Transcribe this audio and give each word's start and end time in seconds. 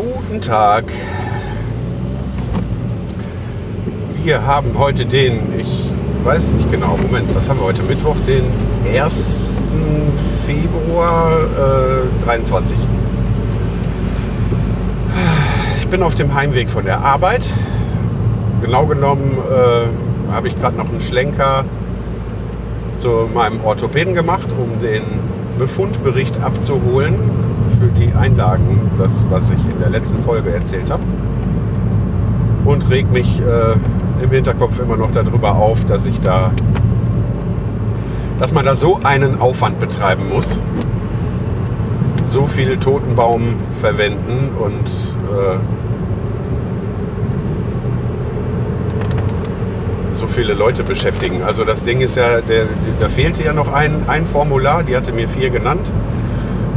Guten 0.00 0.40
Tag. 0.40 0.84
Wir 4.24 4.46
haben 4.46 4.78
heute 4.78 5.04
den, 5.04 5.60
ich 5.60 5.90
weiß 6.24 6.52
nicht 6.52 6.70
genau, 6.70 6.96
Moment, 6.96 7.34
was 7.34 7.50
haben 7.50 7.58
wir 7.58 7.66
heute? 7.66 7.82
Mittwoch, 7.82 8.16
den 8.26 8.44
1. 8.90 9.46
Februar 10.46 11.32
äh, 11.42 12.24
23. 12.24 12.78
Ich 15.80 15.88
bin 15.88 16.02
auf 16.02 16.14
dem 16.14 16.32
Heimweg 16.32 16.70
von 16.70 16.86
der 16.86 17.00
Arbeit. 17.00 17.42
Genau 18.62 18.86
genommen 18.86 19.36
äh, 19.50 20.32
habe 20.32 20.48
ich 20.48 20.58
gerade 20.58 20.78
noch 20.78 20.88
einen 20.88 21.02
Schlenker 21.02 21.66
zu 22.96 23.28
meinem 23.34 23.62
Orthopäden 23.62 24.14
gemacht, 24.14 24.48
um 24.58 24.80
den 24.80 25.02
Befundbericht 25.58 26.40
abzuholen 26.40 27.39
für 27.80 27.88
die 27.88 28.12
Einlagen, 28.12 28.90
das, 28.98 29.22
was 29.30 29.50
ich 29.50 29.64
in 29.64 29.78
der 29.80 29.88
letzten 29.88 30.22
Folge 30.22 30.50
erzählt 30.50 30.90
habe. 30.90 31.02
Und 32.64 32.90
reg 32.90 33.10
mich 33.10 33.40
äh, 33.40 34.22
im 34.22 34.30
Hinterkopf 34.30 34.78
immer 34.80 34.96
noch 34.96 35.10
darüber 35.12 35.54
auf, 35.54 35.86
dass 35.86 36.04
ich 36.04 36.20
da, 36.20 36.52
dass 38.38 38.52
man 38.52 38.66
da 38.66 38.74
so 38.74 39.00
einen 39.02 39.40
Aufwand 39.40 39.80
betreiben 39.80 40.28
muss, 40.28 40.62
so 42.24 42.46
viel 42.46 42.76
Totenbaum 42.76 43.54
verwenden 43.80 44.50
und 44.58 44.86
äh, 45.34 45.58
so 50.12 50.26
viele 50.26 50.52
Leute 50.52 50.84
beschäftigen. 50.84 51.42
Also 51.42 51.64
das 51.64 51.82
Ding 51.82 52.02
ist 52.02 52.16
ja, 52.16 52.40
da 53.00 53.08
fehlte 53.08 53.42
ja 53.42 53.54
noch 53.54 53.72
ein, 53.72 54.02
ein 54.06 54.26
Formular, 54.26 54.82
die 54.82 54.94
hatte 54.94 55.12
mir 55.12 55.28
vier 55.28 55.48
genannt. 55.48 55.90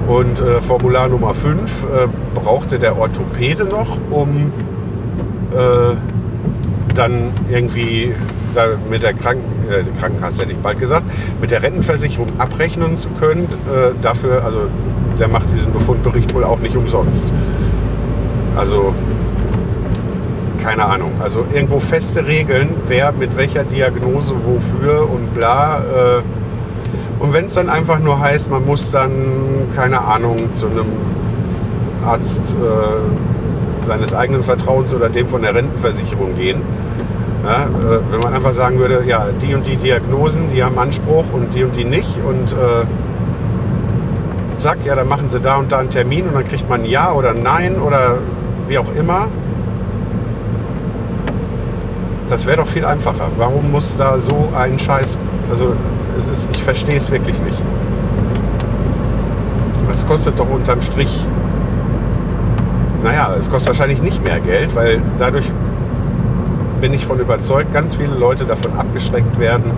Und 0.08 0.42
äh, 0.42 0.62
Formular 0.62 1.08
Nummer 1.08 1.34
5 1.34 1.84
äh, 1.84 2.08
brauchte 2.34 2.78
der 2.78 2.98
Orthopäde 2.98 3.66
noch, 3.66 3.98
um 4.12 4.52
äh, 5.52 5.96
dann 6.94 7.32
irgendwie 7.50 8.14
da 8.54 8.68
mit 8.90 9.02
der 9.02 9.14
Kranken, 9.14 9.44
äh, 9.72 9.84
Krankenkasse 10.00 10.42
hätte 10.42 10.52
ich 10.52 10.58
bald 10.60 10.80
gesagt, 10.80 11.06
mit 11.42 11.52
der 11.52 11.64
Rentenversicherung 11.64 12.28
abrechnen 12.38 12.98
zu 12.98 13.10
können. 13.20 13.46
Äh, 13.46 13.94
dafür, 14.02 14.44
also 14.44 14.68
der 15.20 15.28
macht 15.28 15.50
diesen 15.52 15.72
Befundbericht 15.72 16.34
wohl 16.34 16.44
auch 16.44 16.60
nicht 16.60 16.76
umsonst. 16.76 17.32
Also 18.56 18.94
keine 20.62 20.86
Ahnung. 20.86 21.12
Also 21.22 21.46
irgendwo 21.54 21.80
feste 21.80 22.26
Regeln, 22.26 22.70
wer 22.88 23.12
mit 23.12 23.36
welcher 23.36 23.64
Diagnose 23.64 24.34
wofür 24.46 25.10
und 25.10 25.34
bla. 25.34 25.80
Äh, 25.80 26.22
und 27.24 27.32
wenn 27.32 27.46
es 27.46 27.54
dann 27.54 27.70
einfach 27.70 28.00
nur 28.00 28.20
heißt, 28.20 28.52
man 28.52 28.66
muss 28.66 28.92
dann, 28.92 29.12
keine 29.74 30.02
Ahnung, 30.02 30.36
zu 30.54 30.68
einem 30.68 30.88
Arzt 32.06 32.42
äh, 32.52 33.88
seines 33.88 34.14
eigenen 34.14 34.44
Vertrauens 34.44 34.94
oder 34.94 35.08
dem 35.08 35.30
von 35.30 35.42
der 35.42 35.56
Rentenversicherung 35.56 36.36
gehen. 36.36 36.62
Ja, 37.46 37.64
äh, 37.64 38.00
wenn 38.12 38.20
man 38.20 38.34
einfach 38.34 38.52
sagen 38.52 38.78
würde, 38.78 39.06
ja, 39.08 39.28
die 39.42 39.56
und 39.56 39.66
die 39.66 39.78
Diagnosen, 39.78 40.50
die 40.54 40.62
haben 40.62 40.78
Anspruch 40.78 41.24
und 41.32 41.56
die 41.56 41.64
und 41.64 41.78
die 41.78 41.86
nicht 41.86 42.18
und 42.28 42.52
äh, 42.52 42.86
zack, 44.58 44.80
ja, 44.84 44.94
dann 44.94 45.08
machen 45.08 45.30
sie 45.30 45.40
da 45.40 45.56
und 45.56 45.72
da 45.72 45.80
einen 45.80 45.92
Termin 45.92 46.28
und 46.28 46.36
dann 46.36 46.46
kriegt 46.46 46.70
man 46.70 46.82
ein 46.82 46.86
Ja 46.86 47.14
oder 47.14 47.34
Nein 47.34 47.78
oder 47.78 48.18
wie 48.68 48.78
auch 48.78 48.94
immer. 49.00 49.28
Das 52.28 52.46
wäre 52.46 52.58
doch 52.58 52.68
viel 52.68 52.84
einfacher. 52.84 53.30
Warum 53.38 53.72
muss 53.72 53.96
da 53.96 54.20
so 54.20 54.50
ein 54.54 54.78
Scheiß, 54.78 55.18
also 55.50 55.74
es 56.18 56.28
ist, 56.28 56.50
ich 56.56 56.64
verstehe 56.64 56.98
es 56.98 57.12
wirklich 57.12 57.40
nicht. 57.40 57.62
Das 59.88 60.06
kostet 60.06 60.40
doch 60.40 60.50
unterm 60.50 60.82
Strich, 60.82 61.26
naja, 63.04 63.36
es 63.38 63.50
kostet 63.50 63.68
wahrscheinlich 63.68 64.02
nicht 64.02 64.24
mehr 64.24 64.40
Geld, 64.40 64.76
weil 64.76 65.02
dadurch 65.18 65.46
bin 66.80 66.94
ich 66.94 67.06
von 67.06 67.20
überzeugt, 67.20 67.74
ganz 67.74 67.96
viele 67.96 68.16
Leute 68.16 68.46
davon 68.46 68.74
abgeschreckt 68.74 69.40
werden 69.40 69.72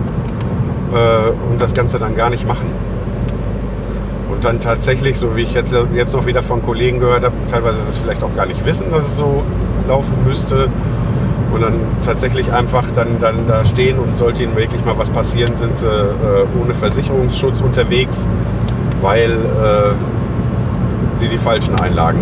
äh, 0.92 1.50
und 1.50 1.60
das 1.60 1.72
Ganze 1.72 1.98
dann 1.98 2.16
gar 2.16 2.30
nicht 2.30 2.46
machen. 2.46 2.66
Und 4.30 4.44
dann 4.44 4.60
tatsächlich, 4.60 5.18
so 5.18 5.36
wie 5.36 5.42
ich 5.42 5.54
jetzt, 5.54 5.74
jetzt 5.94 6.14
noch 6.14 6.26
wieder 6.26 6.42
von 6.42 6.62
Kollegen 6.62 6.98
gehört 6.98 7.24
habe, 7.24 7.34
teilweise 7.50 7.78
das 7.86 7.96
vielleicht 7.96 8.22
auch 8.22 8.34
gar 8.34 8.46
nicht 8.46 8.64
wissen, 8.64 8.90
dass 8.90 9.06
es 9.06 9.16
so 9.16 9.42
laufen 9.88 10.14
müsste. 10.26 10.68
Und 11.52 11.62
dann 11.62 11.74
tatsächlich 12.04 12.52
einfach 12.52 12.90
dann, 12.92 13.20
dann 13.20 13.46
da 13.48 13.64
stehen 13.64 13.98
und 13.98 14.18
sollte 14.18 14.42
ihnen 14.42 14.56
wirklich 14.56 14.84
mal 14.84 14.98
was 14.98 15.10
passieren, 15.10 15.56
sind 15.56 15.76
sie 15.78 15.86
äh, 15.86 16.46
ohne 16.60 16.74
Versicherungsschutz 16.74 17.60
unterwegs, 17.60 18.26
weil 19.00 19.30
äh, 19.30 19.94
sie 21.18 21.28
die 21.28 21.38
falschen 21.38 21.78
Einlagen 21.80 22.20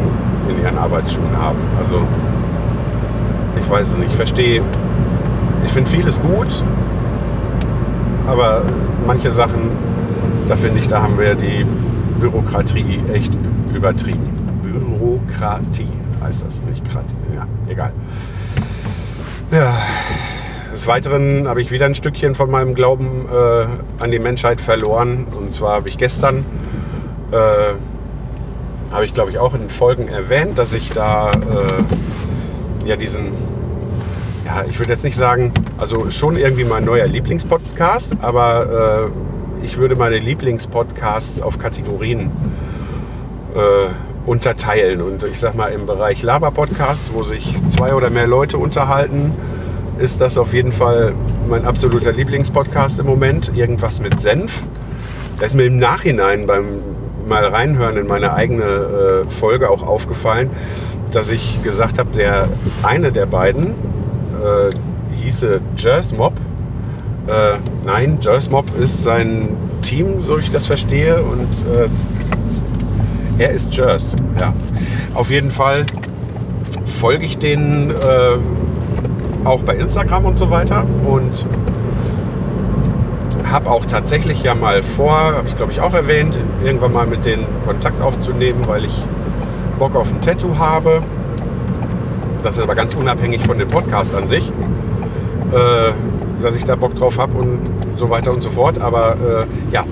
in 0.49 0.63
ihren 0.63 0.79
Arbeitsschuhen 0.79 1.37
haben. 1.37 1.59
Also 1.79 2.03
ich 3.61 3.69
weiß 3.69 3.89
es 3.89 3.97
nicht, 3.97 4.11
ich 4.11 4.17
verstehe, 4.17 4.63
ich 5.65 5.73
finde 5.73 5.91
vieles 5.91 6.21
gut, 6.21 6.63
aber 8.27 8.63
manche 9.07 9.31
Sachen, 9.31 9.71
da 10.49 10.57
finde 10.57 10.79
ich, 10.79 10.89
da 10.89 11.03
haben 11.03 11.19
wir 11.19 11.35
die 11.35 11.65
Bürokratie 12.21 13.01
echt 13.13 13.33
übertrieben. 13.75 14.61
Bürokratie 14.63 15.89
heißt 16.23 16.45
das, 16.47 16.61
nicht 16.69 16.85
Kratie. 16.91 17.15
Ja, 17.35 17.47
egal. 17.69 17.93
Ja, 19.55 19.79
des 20.73 20.89
Weiteren 20.89 21.47
habe 21.47 21.63
ich 21.63 21.71
wieder 21.71 21.87
ein 21.87 21.95
Stückchen 21.95 22.35
von 22.35 22.51
meinem 22.51 22.75
Glauben 22.75 23.29
äh, 23.33 24.03
an 24.03 24.11
die 24.11 24.19
Menschheit 24.19 24.61
verloren. 24.61 25.29
Und 25.31 25.55
zwar 25.55 25.75
habe 25.75 25.89
ich 25.89 25.97
gestern, 25.97 26.45
äh, 27.31 27.75
habe 28.93 29.05
ich 29.05 29.15
glaube 29.15 29.31
ich 29.31 29.39
auch 29.39 29.55
in 29.55 29.61
den 29.61 29.71
Folgen 29.71 30.09
erwähnt, 30.09 30.59
dass 30.59 30.73
ich 30.73 30.91
da 30.91 31.31
äh, 31.31 32.89
ja 32.89 32.97
diesen, 32.97 33.27
ja, 34.45 34.65
ich 34.69 34.81
würde 34.81 34.91
jetzt 34.91 35.05
nicht 35.05 35.15
sagen, 35.15 35.53
also 35.79 36.11
schon 36.11 36.37
irgendwie 36.37 36.65
mein 36.65 36.85
neuer 36.85 37.07
Lieblingspodcast, 37.07 38.15
aber 38.23 39.11
äh, 39.63 39.65
ich 39.65 39.77
würde 39.77 39.95
meine 39.95 40.19
Lieblingspodcasts 40.19 41.41
auf 41.41 41.61
Kategorien 41.61 42.33
äh, 43.55 44.14
unterteilen. 44.27 45.03
Und 45.03 45.25
ich 45.25 45.39
sag 45.39 45.55
mal, 45.55 45.69
im 45.69 45.87
Bereich 45.87 46.23
Laber-Podcasts, 46.23 47.13
wo 47.13 47.23
sich 47.23 47.55
zwei 47.69 47.95
oder 47.95 48.11
mehr 48.11 48.27
Leute 48.27 48.59
unterhalten, 48.59 49.33
ist 49.99 50.21
das 50.21 50.39
auf 50.39 50.53
jeden 50.53 50.73
Fall 50.73 51.13
mein 51.49 51.65
absoluter 51.65 52.13
Lieblingspodcast 52.13 52.99
im 52.99 53.07
Moment. 53.07 53.53
Irgendwas 53.55 54.01
mit 54.01 54.21
Senf. 54.21 54.63
Da 55.39 55.47
ist 55.47 55.55
mir 55.55 55.67
im 55.67 55.79
Nachhinein 55.79 56.47
beim 56.47 56.65
mal 57.29 57.47
reinhören 57.47 57.97
in 57.97 58.07
meine 58.07 58.35
eigene 58.35 58.65
äh, 58.65 59.31
Folge 59.31 59.71
auch 59.71 59.83
aufgefallen, 59.83 60.51
dass 61.11 61.31
ich 61.31 61.63
gesagt 61.63 61.99
habe, 61.99 62.11
der 62.11 62.49
eine 62.83 63.13
der 63.13 63.27
beiden 63.27 63.69
äh, 63.69 64.71
hieße 65.23 65.61
Jazz 65.77 66.13
Mob. 66.13 66.35
Äh, 67.27 67.57
nein, 67.87 68.19
Jazz 68.21 68.51
Mob 68.51 68.67
ist 68.79 69.03
sein 69.03 69.49
Team, 69.83 70.23
so 70.23 70.39
ich 70.39 70.51
das 70.51 70.67
verstehe. 70.67 71.23
Und 71.23 71.49
äh, 71.73 71.89
er 73.39 73.51
ist 73.51 73.75
Jers, 73.75 74.15
ja. 74.39 74.53
Auf 75.15 75.31
jeden 75.31 75.51
Fall 75.51 75.87
folge 76.85 77.25
ich 77.25 77.39
denen 77.39 77.91
äh, 77.91 79.45
auch 79.45 79.63
bei 79.63 79.77
Instagram 79.77 80.25
und 80.27 80.39
so 80.39 80.51
weiter 80.51 80.85
und 81.07 81.45
habe 83.51 83.71
auch 83.71 83.85
tatsächlich 83.85 84.43
ja 84.43 84.55
mal 84.55 84.83
vor, 84.83 85.13
habe 85.13 85.47
ich 85.47 85.57
glaube 85.57 85.73
ich 85.73 85.81
auch 85.81 85.95
erwähnt, 85.95 86.39
irgendwann 86.65 86.93
mal 86.93 87.07
mit 87.07 87.25
denen 87.25 87.45
Kontakt 87.65 88.01
aufzunehmen, 88.01 88.67
weil 88.67 88.85
ich 88.85 89.03
Bock 89.79 89.97
auf 89.97 90.11
ein 90.13 90.23
Tattoo 90.23 90.59
habe. 90.59 91.03
Das 92.43 92.57
ist 92.57 92.63
aber 92.63 92.75
ganz 92.75 92.95
unabhängig 92.95 93.43
von 93.45 93.59
dem 93.59 93.69
Podcast 93.69 94.15
an 94.15 94.29
sich, 94.29 94.51
äh, 95.53 95.93
dass 96.43 96.57
ich 96.57 96.65
da 96.65 96.77
Bock 96.77 96.95
drauf 96.95 97.19
habe 97.19 97.37
und 97.39 97.61
so 97.97 98.11
weiter 98.11 98.33
und 98.33 98.43
so 98.43 98.51
fort. 98.51 98.81
Aber 98.81 99.13
äh, 99.13 99.73
ja, 99.73 99.85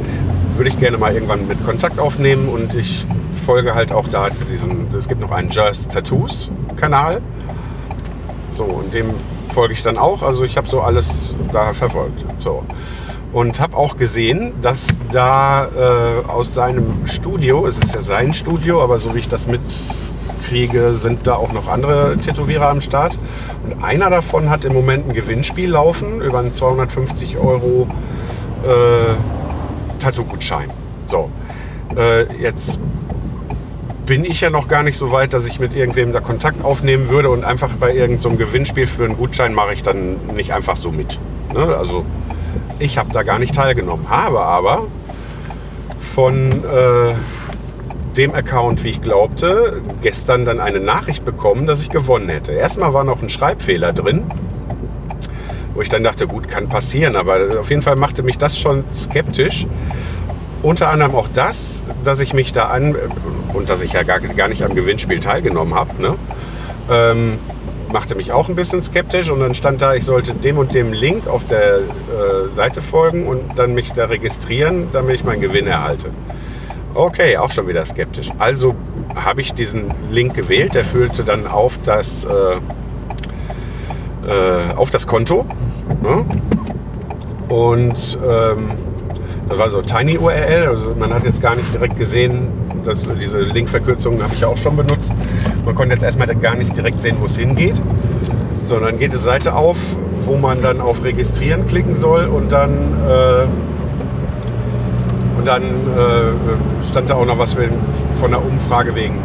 würde 0.57 0.71
ich 0.71 0.79
gerne 0.79 0.99
mal 0.99 1.15
irgendwann 1.15 1.47
mit 1.47 1.65
Kontakt 1.65 1.99
aufnehmen 1.99 2.49
und 2.49 2.75
ich 2.75 3.07
folge 3.43 3.75
halt 3.75 3.93
auch 3.93 4.09
da 4.09 4.29
diesen, 4.51 4.87
es 4.97 5.09
gibt 5.09 5.21
noch 5.21 5.33
einen 5.33 5.51
Just 5.51 5.91
Tattoos 5.91 6.51
Kanal. 6.77 7.21
So, 8.51 8.65
und 8.65 8.95
dem 8.95 9.15
folge 9.53 9.75
ich 9.75 9.83
dann 9.83 9.99
auch. 9.99 10.23
Also 10.23 10.45
ich 10.45 10.57
habe 10.57 10.67
so 10.67 10.81
alles 10.81 11.35
da 11.53 11.73
verfolgt. 11.75 12.25
So. 12.39 12.65
Und 13.33 13.61
habe 13.61 13.77
auch 13.77 13.97
gesehen, 13.97 14.53
dass 14.61 14.87
da 15.11 15.67
äh, 15.67 16.29
aus 16.29 16.55
seinem 16.55 17.07
Studio, 17.07 17.67
es 17.67 17.79
ist 17.79 17.95
ja 17.95 18.03
sein 18.03 18.35
Studio, 18.35 18.83
aber 18.83 18.99
so 18.99 19.15
wie 19.15 19.21
ich 19.21 19.29
das 19.29 19.47
mitkriege, 19.47 20.95
sind 20.95 21.27
da 21.27 21.37
auch 21.37 21.53
noch 21.53 21.69
andere 21.69 22.17
Tätowierer 22.19 22.69
am 22.69 22.83
Start. 22.83 23.19
Und 23.65 23.83
einer 23.83 24.11
davon 24.11 24.51
hat 24.51 24.65
im 24.65 24.75
Moment 24.75 25.09
ein 25.09 25.15
Gewinnspiel 25.15 25.71
laufen 25.71 26.21
über 26.21 26.41
einen 26.41 26.53
250 26.53 27.39
Euro 27.39 27.89
äh, 28.65 29.99
Tattoo-Gutschein. 29.99 30.71
So, 31.07 31.31
äh, 31.97 32.25
jetzt 32.37 32.79
bin 34.07 34.25
ich 34.25 34.41
ja 34.41 34.51
noch 34.51 34.69
gar 34.69 34.83
nicht 34.83 34.99
so 34.99 35.13
weit, 35.13 35.33
dass 35.33 35.47
ich 35.47 35.61
mit 35.61 35.75
irgendwem 35.75 36.13
da 36.13 36.21
Kontakt 36.21 36.65
aufnehmen 36.65 37.09
würde 37.09 37.31
und 37.31 37.45
einfach 37.45 37.71
bei 37.75 37.95
irgendeinem 37.95 38.21
so 38.21 38.39
Gewinnspiel 38.39 38.87
für 38.87 39.05
einen 39.05 39.17
Gutschein 39.17 39.55
mache 39.55 39.75
ich 39.75 39.83
dann 39.83 40.17
nicht 40.35 40.53
einfach 40.53 40.77
so 40.77 40.91
mit. 40.91 41.19
Ne? 41.55 41.77
Also 41.77 42.05
ich 42.79 42.99
habe 42.99 43.13
da 43.13 43.23
gar 43.23 43.39
nicht 43.39 43.55
teilgenommen, 43.55 44.09
habe 44.11 44.41
aber 44.41 44.87
von 46.01 46.65
äh, 46.65 47.15
dem 48.17 48.35
Account, 48.35 48.85
wie 48.85 48.91
ich 48.91 49.01
glaubte, 49.01 49.81
gestern 50.03 50.45
dann 50.45 50.61
eine 50.61 50.81
Nachricht 50.81 51.25
bekommen, 51.25 51.67
dass 51.67 51.81
ich 51.81 51.89
gewonnen 51.89 52.29
hätte. 52.29 52.53
Erstmal 52.53 52.93
war 52.93 53.05
noch 53.05 53.23
ein 53.23 53.31
Schreibfehler 53.31 53.93
drin, 53.93 54.25
wo 55.75 55.81
ich 55.81 55.89
dann 55.89 56.03
dachte, 56.03 56.27
gut, 56.27 56.49
kann 56.49 56.69
passieren, 56.69 57.17
aber 57.17 57.61
auf 57.61 57.71
jeden 57.71 57.83
Fall 57.83 57.97
machte 57.97 58.23
mich 58.23 58.37
das 58.37 58.59
schon 58.59 58.85
skeptisch. 58.95 59.67
Unter 60.63 60.91
anderem 60.91 61.15
auch 61.15 61.29
das, 61.29 61.83
dass 62.05 62.21
ich 62.21 62.35
mich 62.35 62.53
da 62.53 62.67
an 62.67 62.97
und 63.53 63.69
dass 63.69 63.83
ich 63.83 63.93
ja 63.93 64.05
gar, 64.05 64.21
gar 64.21 64.49
nicht 64.49 64.63
am 64.63 64.75
Gewinnspiel 64.75 65.19
teilgenommen 65.19 65.75
habe, 65.75 66.01
ne? 66.01 66.15
ähm, 66.91 67.39
machte 67.93 68.15
mich 68.15 68.33
auch 68.33 68.49
ein 68.49 68.55
bisschen 68.55 68.83
skeptisch 68.83 69.31
und 69.31 69.41
dann 69.41 69.55
stand 69.55 69.83
da, 69.83 69.95
ich 69.95 70.05
sollte 70.05 70.35
dem 70.35 70.59
und 70.59 70.75
dem 70.75 70.93
Link 70.93 71.27
auf 71.27 71.45
der 71.45 71.79
äh, 71.79 71.81
Seite 72.55 72.81
folgen 72.81 73.27
und 73.27 73.59
dann 73.59 73.75
mich 73.75 73.93
da 73.93 74.07
registrieren, 74.07 74.89
damit 74.93 75.17
ich 75.17 75.25
meinen 75.25 75.41
Gewinn 75.41 75.67
erhalte. 75.67 76.11
Okay, 76.95 77.37
auch 77.39 77.51
schon 77.51 77.67
wieder 77.69 77.85
skeptisch. 77.85 78.31
Also 78.39 78.75
habe 79.15 79.41
ich 79.41 79.55
diesen 79.55 79.93
Link 80.11 80.35
gewählt, 80.35 80.75
der 80.75 80.85
führte 80.85 81.25
dann 81.25 81.47
auf 81.47 81.79
das, 81.85 82.25
äh, 82.25 82.31
äh, 84.29 84.75
auf 84.75 84.91
das 84.91 85.07
Konto. 85.07 85.47
Ne? 86.03 86.25
Und 87.49 88.19
ähm, 88.25 88.71
das 89.53 89.59
war 89.59 89.69
so 89.69 89.83
Tiny 89.83 90.17
URL, 90.17 90.69
also 90.69 90.95
man 90.99 91.13
hat 91.13 91.25
jetzt 91.25 91.43
gar 91.43 91.55
nicht 91.55 91.75
direkt 91.75 91.99
gesehen, 91.99 92.49
dass 92.87 93.07
diese 93.21 93.41
Linkverkürzungen 93.41 94.23
habe 94.23 94.33
ich 94.33 94.41
ja 94.41 94.49
auch 94.49 94.57
schon 94.57 94.77
benutzt. 94.77 95.13
Man 95.67 95.75
konnte 95.75 95.93
jetzt 95.93 96.03
erstmal 96.03 96.27
gar 96.35 96.55
nicht 96.55 96.75
direkt 96.75 97.03
sehen, 97.03 97.17
wo 97.21 97.27
es 97.27 97.37
hingeht, 97.37 97.75
sondern 98.65 98.99
geht 98.99 99.13
die 99.13 99.19
Seite 99.19 99.55
auf, 99.55 99.77
wo 100.25 100.39
man 100.39 100.63
dann 100.63 100.81
auf 100.81 101.05
Registrieren 101.05 101.67
klicken 101.67 101.95
soll 101.95 102.29
und 102.29 102.51
dann 102.51 102.71
äh, 103.07 103.45
und 105.39 105.47
dann 105.47 105.63
äh, 105.63 106.87
stand 106.89 107.11
da 107.11 107.17
auch 107.17 107.27
noch 107.27 107.39
was 107.39 107.53
von 107.53 108.31
der 108.31 108.43
Umfrage 108.43 108.95
wegen 108.95 109.19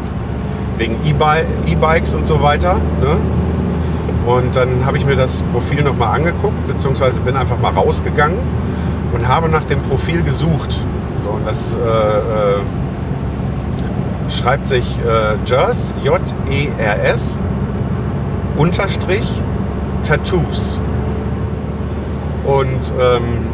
wegen 0.77 0.97
E-Bikes 1.05 2.15
und 2.15 2.27
so 2.27 2.41
weiter. 2.41 2.75
Ne? 3.01 3.17
Und 4.25 4.57
dann 4.57 4.85
habe 4.85 4.97
ich 4.97 5.05
mir 5.05 5.15
das 5.15 5.41
Profil 5.53 5.83
nochmal 5.83 6.15
angeguckt, 6.17 6.67
beziehungsweise 6.67 7.21
bin 7.21 7.37
einfach 7.37 7.59
mal 7.59 7.71
rausgegangen 7.71 8.37
und 9.13 9.27
habe 9.27 9.49
nach 9.49 9.65
dem 9.65 9.81
Profil 9.81 10.23
gesucht. 10.23 10.79
So, 11.23 11.29
und 11.29 11.45
das 11.45 11.75
äh, 11.75 11.77
äh, 11.77 12.61
schreibt 14.29 14.67
sich 14.67 14.99
äh, 14.99 15.35
Jers, 15.45 15.93
J-E-R-S, 16.03 17.39
Unterstrich, 18.57 19.41
Tattoos. 20.03 20.81
Und 22.45 22.81
ähm, 22.99 23.47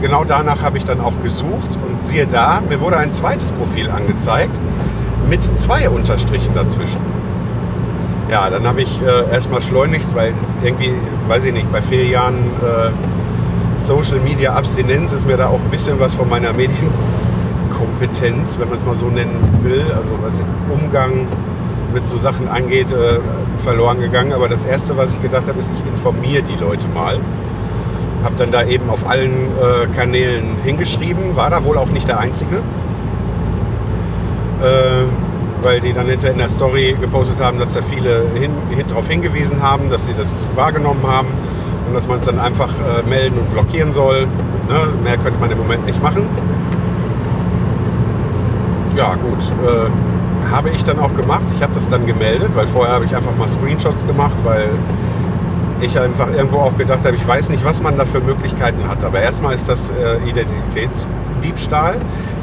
genau 0.00 0.24
danach 0.24 0.62
habe 0.62 0.78
ich 0.78 0.84
dann 0.84 1.00
auch 1.00 1.20
gesucht 1.22 1.70
und 1.86 2.02
siehe 2.08 2.26
da, 2.26 2.62
mir 2.68 2.80
wurde 2.80 2.96
ein 2.96 3.12
zweites 3.12 3.52
Profil 3.52 3.90
angezeigt 3.90 4.56
mit 5.28 5.42
zwei 5.58 5.88
Unterstrichen 5.88 6.54
dazwischen. 6.54 7.00
Ja, 8.30 8.48
dann 8.48 8.66
habe 8.66 8.82
ich 8.82 9.00
äh, 9.02 9.30
erstmal 9.32 9.60
schleunigst, 9.62 10.14
weil 10.14 10.32
irgendwie, 10.62 10.92
weiß 11.28 11.44
ich 11.44 11.52
nicht, 11.52 11.70
bei 11.70 11.82
vier 11.82 12.06
Jahren 12.06 12.36
äh, 12.36 12.90
Social 13.84 14.18
Media 14.20 14.54
Abstinenz 14.54 15.12
ist 15.12 15.26
mir 15.26 15.36
da 15.36 15.48
auch 15.48 15.60
ein 15.60 15.70
bisschen 15.70 16.00
was 16.00 16.14
von 16.14 16.26
meiner 16.26 16.54
Medienkompetenz, 16.54 18.58
wenn 18.58 18.70
man 18.70 18.78
es 18.78 18.84
mal 18.86 18.94
so 18.94 19.08
nennen 19.08 19.36
will, 19.62 19.84
also 19.94 20.10
was 20.22 20.38
den 20.38 20.46
Umgang 20.72 21.26
mit 21.92 22.08
so 22.08 22.16
Sachen 22.16 22.48
angeht, 22.48 22.90
äh, 22.92 23.18
verloren 23.62 24.00
gegangen. 24.00 24.32
Aber 24.32 24.48
das 24.48 24.64
Erste, 24.64 24.96
was 24.96 25.12
ich 25.12 25.20
gedacht 25.20 25.46
habe, 25.48 25.58
ist, 25.58 25.70
ich 25.70 25.86
informiere 25.86 26.42
die 26.42 26.58
Leute 26.58 26.88
mal. 26.88 27.20
Habe 28.22 28.36
dann 28.38 28.52
da 28.52 28.64
eben 28.64 28.88
auf 28.88 29.06
allen 29.06 29.32
äh, 29.32 29.86
Kanälen 29.94 30.56
hingeschrieben, 30.64 31.36
war 31.36 31.50
da 31.50 31.62
wohl 31.62 31.76
auch 31.76 31.90
nicht 31.90 32.08
der 32.08 32.18
Einzige. 32.18 32.62
Äh, 34.62 35.04
weil 35.62 35.82
die 35.82 35.92
dann 35.92 36.06
hinter 36.06 36.30
in 36.30 36.38
der 36.38 36.48
Story 36.48 36.96
gepostet 36.98 37.38
haben, 37.38 37.58
dass 37.58 37.74
da 37.74 37.82
viele 37.82 38.30
hin, 38.34 38.52
hin, 38.70 38.86
darauf 38.88 39.08
hingewiesen 39.08 39.62
haben, 39.62 39.90
dass 39.90 40.06
sie 40.06 40.14
das 40.16 40.30
wahrgenommen 40.54 41.06
haben 41.06 41.28
und 41.86 41.94
dass 41.94 42.08
man 42.08 42.18
es 42.18 42.24
dann 42.24 42.38
einfach 42.38 42.70
äh, 42.70 43.08
melden 43.08 43.38
und 43.38 43.50
blockieren 43.52 43.92
soll. 43.92 44.22
Ne? 44.68 44.88
Mehr 45.02 45.16
könnte 45.18 45.38
man 45.40 45.50
im 45.50 45.58
Moment 45.58 45.86
nicht 45.86 46.02
machen. 46.02 46.28
Ja 48.96 49.14
gut, 49.14 49.40
äh, 49.66 50.50
habe 50.50 50.70
ich 50.70 50.84
dann 50.84 50.98
auch 50.98 51.14
gemacht. 51.14 51.44
Ich 51.56 51.62
habe 51.62 51.74
das 51.74 51.88
dann 51.88 52.06
gemeldet, 52.06 52.50
weil 52.54 52.66
vorher 52.66 52.94
habe 52.94 53.04
ich 53.04 53.14
einfach 53.14 53.36
mal 53.36 53.48
Screenshots 53.48 54.06
gemacht, 54.06 54.36
weil 54.44 54.68
ich 55.80 55.98
einfach 55.98 56.30
irgendwo 56.30 56.58
auch 56.58 56.76
gedacht 56.76 57.04
habe, 57.04 57.16
ich 57.16 57.26
weiß 57.26 57.48
nicht, 57.48 57.64
was 57.64 57.82
man 57.82 57.96
da 57.96 58.04
für 58.04 58.20
Möglichkeiten 58.20 58.88
hat. 58.88 59.04
Aber 59.04 59.20
erstmal 59.20 59.54
ist 59.54 59.68
das 59.68 59.90
äh, 59.90 60.28
Identitätsdiebstahl, 60.28 61.96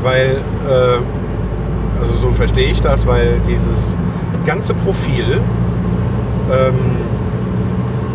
weil, 0.04 0.42
äh, 0.70 2.02
also 2.02 2.14
so 2.14 2.32
verstehe 2.32 2.68
ich 2.68 2.82
das, 2.82 3.08
weil 3.08 3.40
dieses 3.48 3.96
ganze 4.46 4.74
Profil 4.74 5.40
ähm, 6.52 6.76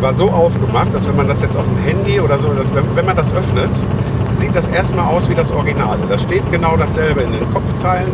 war 0.01 0.13
so 0.13 0.29
aufgemacht, 0.29 0.93
dass 0.93 1.07
wenn 1.07 1.15
man 1.15 1.27
das 1.27 1.41
jetzt 1.41 1.57
auf 1.57 1.65
dem 1.65 1.77
Handy 1.77 2.19
oder 2.19 2.37
so, 2.39 2.47
dass, 2.53 2.73
wenn, 2.73 2.83
wenn 2.95 3.05
man 3.05 3.15
das 3.15 3.33
öffnet, 3.33 3.69
sieht 4.37 4.55
das 4.55 4.67
erstmal 4.67 5.13
aus 5.13 5.29
wie 5.29 5.33
das 5.33 5.51
Originale. 5.51 5.99
Da 6.07 6.17
steht 6.17 6.49
genau 6.51 6.77
dasselbe 6.77 7.21
in 7.21 7.33
den 7.33 7.51
Kopfzeilen. 7.51 8.11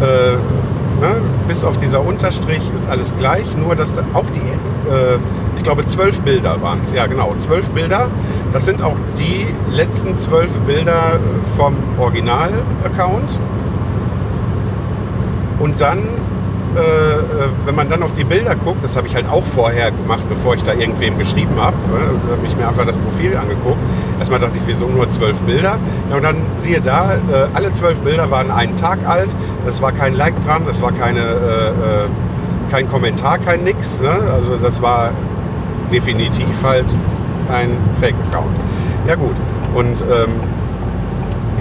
Äh, 0.00 0.32
ne? 1.00 1.16
Bis 1.46 1.64
auf 1.64 1.78
dieser 1.78 2.04
Unterstrich 2.04 2.62
ist 2.74 2.88
alles 2.88 3.14
gleich, 3.16 3.44
nur 3.56 3.76
dass 3.76 3.96
auch 4.12 4.24
die, 4.34 4.90
äh, 4.90 5.18
ich 5.56 5.62
glaube, 5.62 5.86
zwölf 5.86 6.20
Bilder 6.20 6.60
waren 6.62 6.80
es. 6.80 6.92
Ja, 6.92 7.06
genau, 7.06 7.34
zwölf 7.38 7.68
Bilder. 7.70 8.08
Das 8.52 8.64
sind 8.64 8.82
auch 8.82 8.96
die 9.18 9.46
letzten 9.70 10.18
zwölf 10.18 10.52
Bilder 10.60 11.20
vom 11.56 11.76
Original-Account. 11.98 13.38
Und 15.60 15.80
dann 15.80 15.98
wenn 17.66 17.74
man 17.74 17.90
dann 17.90 18.02
auf 18.02 18.14
die 18.14 18.24
Bilder 18.24 18.54
guckt, 18.54 18.82
das 18.82 18.96
habe 18.96 19.06
ich 19.06 19.14
halt 19.14 19.28
auch 19.28 19.44
vorher 19.44 19.90
gemacht, 19.90 20.22
bevor 20.28 20.54
ich 20.54 20.62
da 20.62 20.72
irgendwem 20.72 21.18
geschrieben 21.18 21.56
habe, 21.60 21.76
äh, 21.88 22.36
habe 22.36 22.46
ich 22.46 22.56
mir 22.56 22.68
einfach 22.68 22.86
das 22.86 22.96
Profil 22.96 23.36
angeguckt. 23.36 23.78
Erstmal 24.18 24.40
dachte 24.40 24.56
ich, 24.56 24.62
wieso 24.66 24.86
nur 24.86 25.08
zwölf 25.10 25.40
Bilder? 25.40 25.78
Ja, 26.10 26.16
und 26.16 26.22
dann 26.22 26.36
siehe 26.56 26.80
da, 26.80 27.14
äh, 27.14 27.46
alle 27.54 27.72
zwölf 27.72 27.98
Bilder 28.00 28.30
waren 28.30 28.50
einen 28.50 28.76
Tag 28.76 28.98
alt, 29.06 29.28
es 29.66 29.82
war 29.82 29.92
kein 29.92 30.14
Like 30.14 30.40
dran, 30.44 30.62
es 30.70 30.80
war 30.80 30.92
keine, 30.92 31.20
äh, 31.20 31.24
äh, 31.24 32.08
kein 32.70 32.88
Kommentar, 32.88 33.38
kein 33.38 33.64
Nix. 33.64 34.00
Ne? 34.00 34.10
Also 34.10 34.56
das 34.56 34.80
war 34.80 35.10
definitiv 35.90 36.62
halt 36.62 36.86
ein 37.52 37.70
Fake-Account. 38.00 38.56
Ja 39.08 39.16
gut, 39.16 39.34
und 39.74 40.00
ähm, 40.02 40.30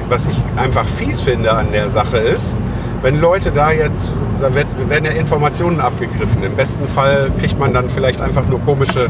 was 0.08 0.26
ich 0.26 0.38
einfach 0.56 0.86
fies 0.86 1.22
finde 1.22 1.52
an 1.52 1.72
der 1.72 1.90
Sache 1.90 2.18
ist, 2.18 2.56
wenn 3.02 3.20
Leute 3.20 3.52
da 3.52 3.72
jetzt, 3.72 4.12
da 4.42 4.54
werden 4.54 5.06
ja 5.06 5.12
Informationen 5.12 5.80
abgegriffen. 5.80 6.44
Im 6.44 6.56
besten 6.56 6.88
Fall 6.88 7.32
kriegt 7.40 7.60
man 7.60 7.74
dann 7.74 7.90
vielleicht 7.90 8.22
einfach 8.22 8.48
nur 8.48 8.60
komische, 8.62 9.10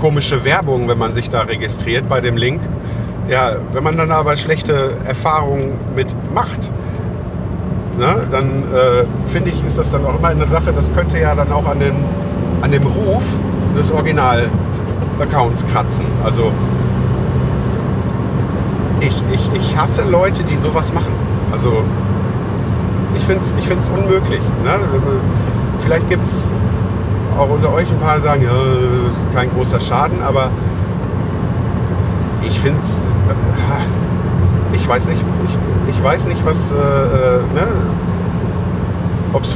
komische 0.00 0.44
Werbung, 0.44 0.88
wenn 0.88 0.98
man 0.98 1.14
sich 1.14 1.30
da 1.30 1.42
registriert 1.42 2.08
bei 2.08 2.20
dem 2.20 2.36
Link. 2.36 2.60
Ja, 3.28 3.56
wenn 3.72 3.84
man 3.84 3.96
dann 3.96 4.10
aber 4.10 4.36
schlechte 4.36 4.92
Erfahrungen 5.04 5.72
mit 5.94 6.14
macht, 6.32 6.70
ne, 7.98 8.26
dann 8.30 8.62
äh, 8.72 9.04
finde 9.26 9.50
ich, 9.50 9.62
ist 9.64 9.76
das 9.76 9.90
dann 9.90 10.06
auch 10.06 10.18
immer 10.18 10.28
eine 10.28 10.46
Sache, 10.46 10.72
das 10.72 10.90
könnte 10.94 11.18
ja 11.18 11.34
dann 11.34 11.52
auch 11.52 11.66
an, 11.66 11.80
den, 11.80 11.94
an 12.62 12.70
dem 12.70 12.84
Ruf 12.84 13.24
des 13.76 13.92
Original-Accounts 13.92 15.66
kratzen. 15.66 16.06
Also 16.24 16.52
ich, 19.00 19.22
ich, 19.32 19.50
ich 19.54 19.76
hasse 19.76 20.02
Leute, 20.02 20.42
die 20.42 20.56
sowas 20.56 20.94
machen. 20.94 21.12
Also 21.52 21.84
ich 23.14 23.22
finde 23.24 23.42
es 23.42 23.54
ich 23.58 23.66
find's 23.66 23.88
unmöglich. 23.88 24.40
Ne? 24.64 24.78
Vielleicht 25.80 26.08
gibt 26.08 26.24
es 26.24 26.50
auch 27.38 27.50
unter 27.50 27.72
euch 27.72 27.88
ein 27.88 27.98
paar, 27.98 28.16
die 28.16 28.22
sagen, 28.22 28.42
ja, 28.42 28.50
kein 29.34 29.50
großer 29.50 29.80
Schaden, 29.80 30.22
aber 30.22 30.50
ich 32.42 32.58
finde 32.60 32.80
es, 32.82 32.98
äh, 32.98 33.02
ich 34.74 34.88
weiß 34.88 35.08
nicht, 35.08 35.22
ich, 35.46 35.94
ich 35.94 36.02
weiß 36.02 36.26
nicht, 36.26 36.44
was, 36.44 36.72
äh, 36.72 36.74
äh 36.74 37.38
ne? 37.54 37.68
ob 39.32 39.42
es 39.42 39.54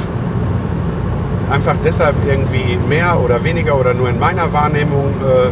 einfach 1.50 1.76
deshalb 1.84 2.16
irgendwie 2.26 2.78
mehr 2.88 3.20
oder 3.20 3.42
weniger 3.44 3.78
oder 3.78 3.94
nur 3.94 4.08
in 4.08 4.18
meiner 4.18 4.52
Wahrnehmung 4.52 5.10
äh, 5.20 5.50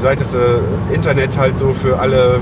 seit 0.00 0.20
es 0.20 0.34
äh, 0.34 0.38
Internet 0.92 1.36
halt 1.36 1.58
so 1.58 1.72
für 1.72 1.98
alle 1.98 2.40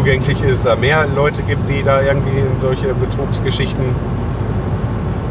zugänglich 0.00 0.42
ist, 0.42 0.66
da 0.66 0.76
mehr 0.76 1.06
Leute 1.14 1.42
gibt, 1.42 1.68
die 1.68 1.82
da 1.82 2.00
irgendwie 2.02 2.38
in 2.38 2.58
solche 2.58 2.92
Betrugsgeschichten 2.94 3.84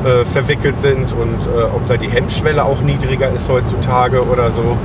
äh, 0.04 0.26
verwickelt 0.26 0.80
sind 0.82 1.14
und 1.14 1.40
äh, 1.56 1.64
ob 1.76 1.86
da 1.88 1.98
die 1.98 2.10
Hemmschwelle 2.10 2.64
auch 2.66 2.82
niedriger 2.82 3.30
ist 3.30 3.48
heutzutage 3.50 4.26
oder 4.26 4.50
so. 4.50 4.62
Äh, 4.64 4.76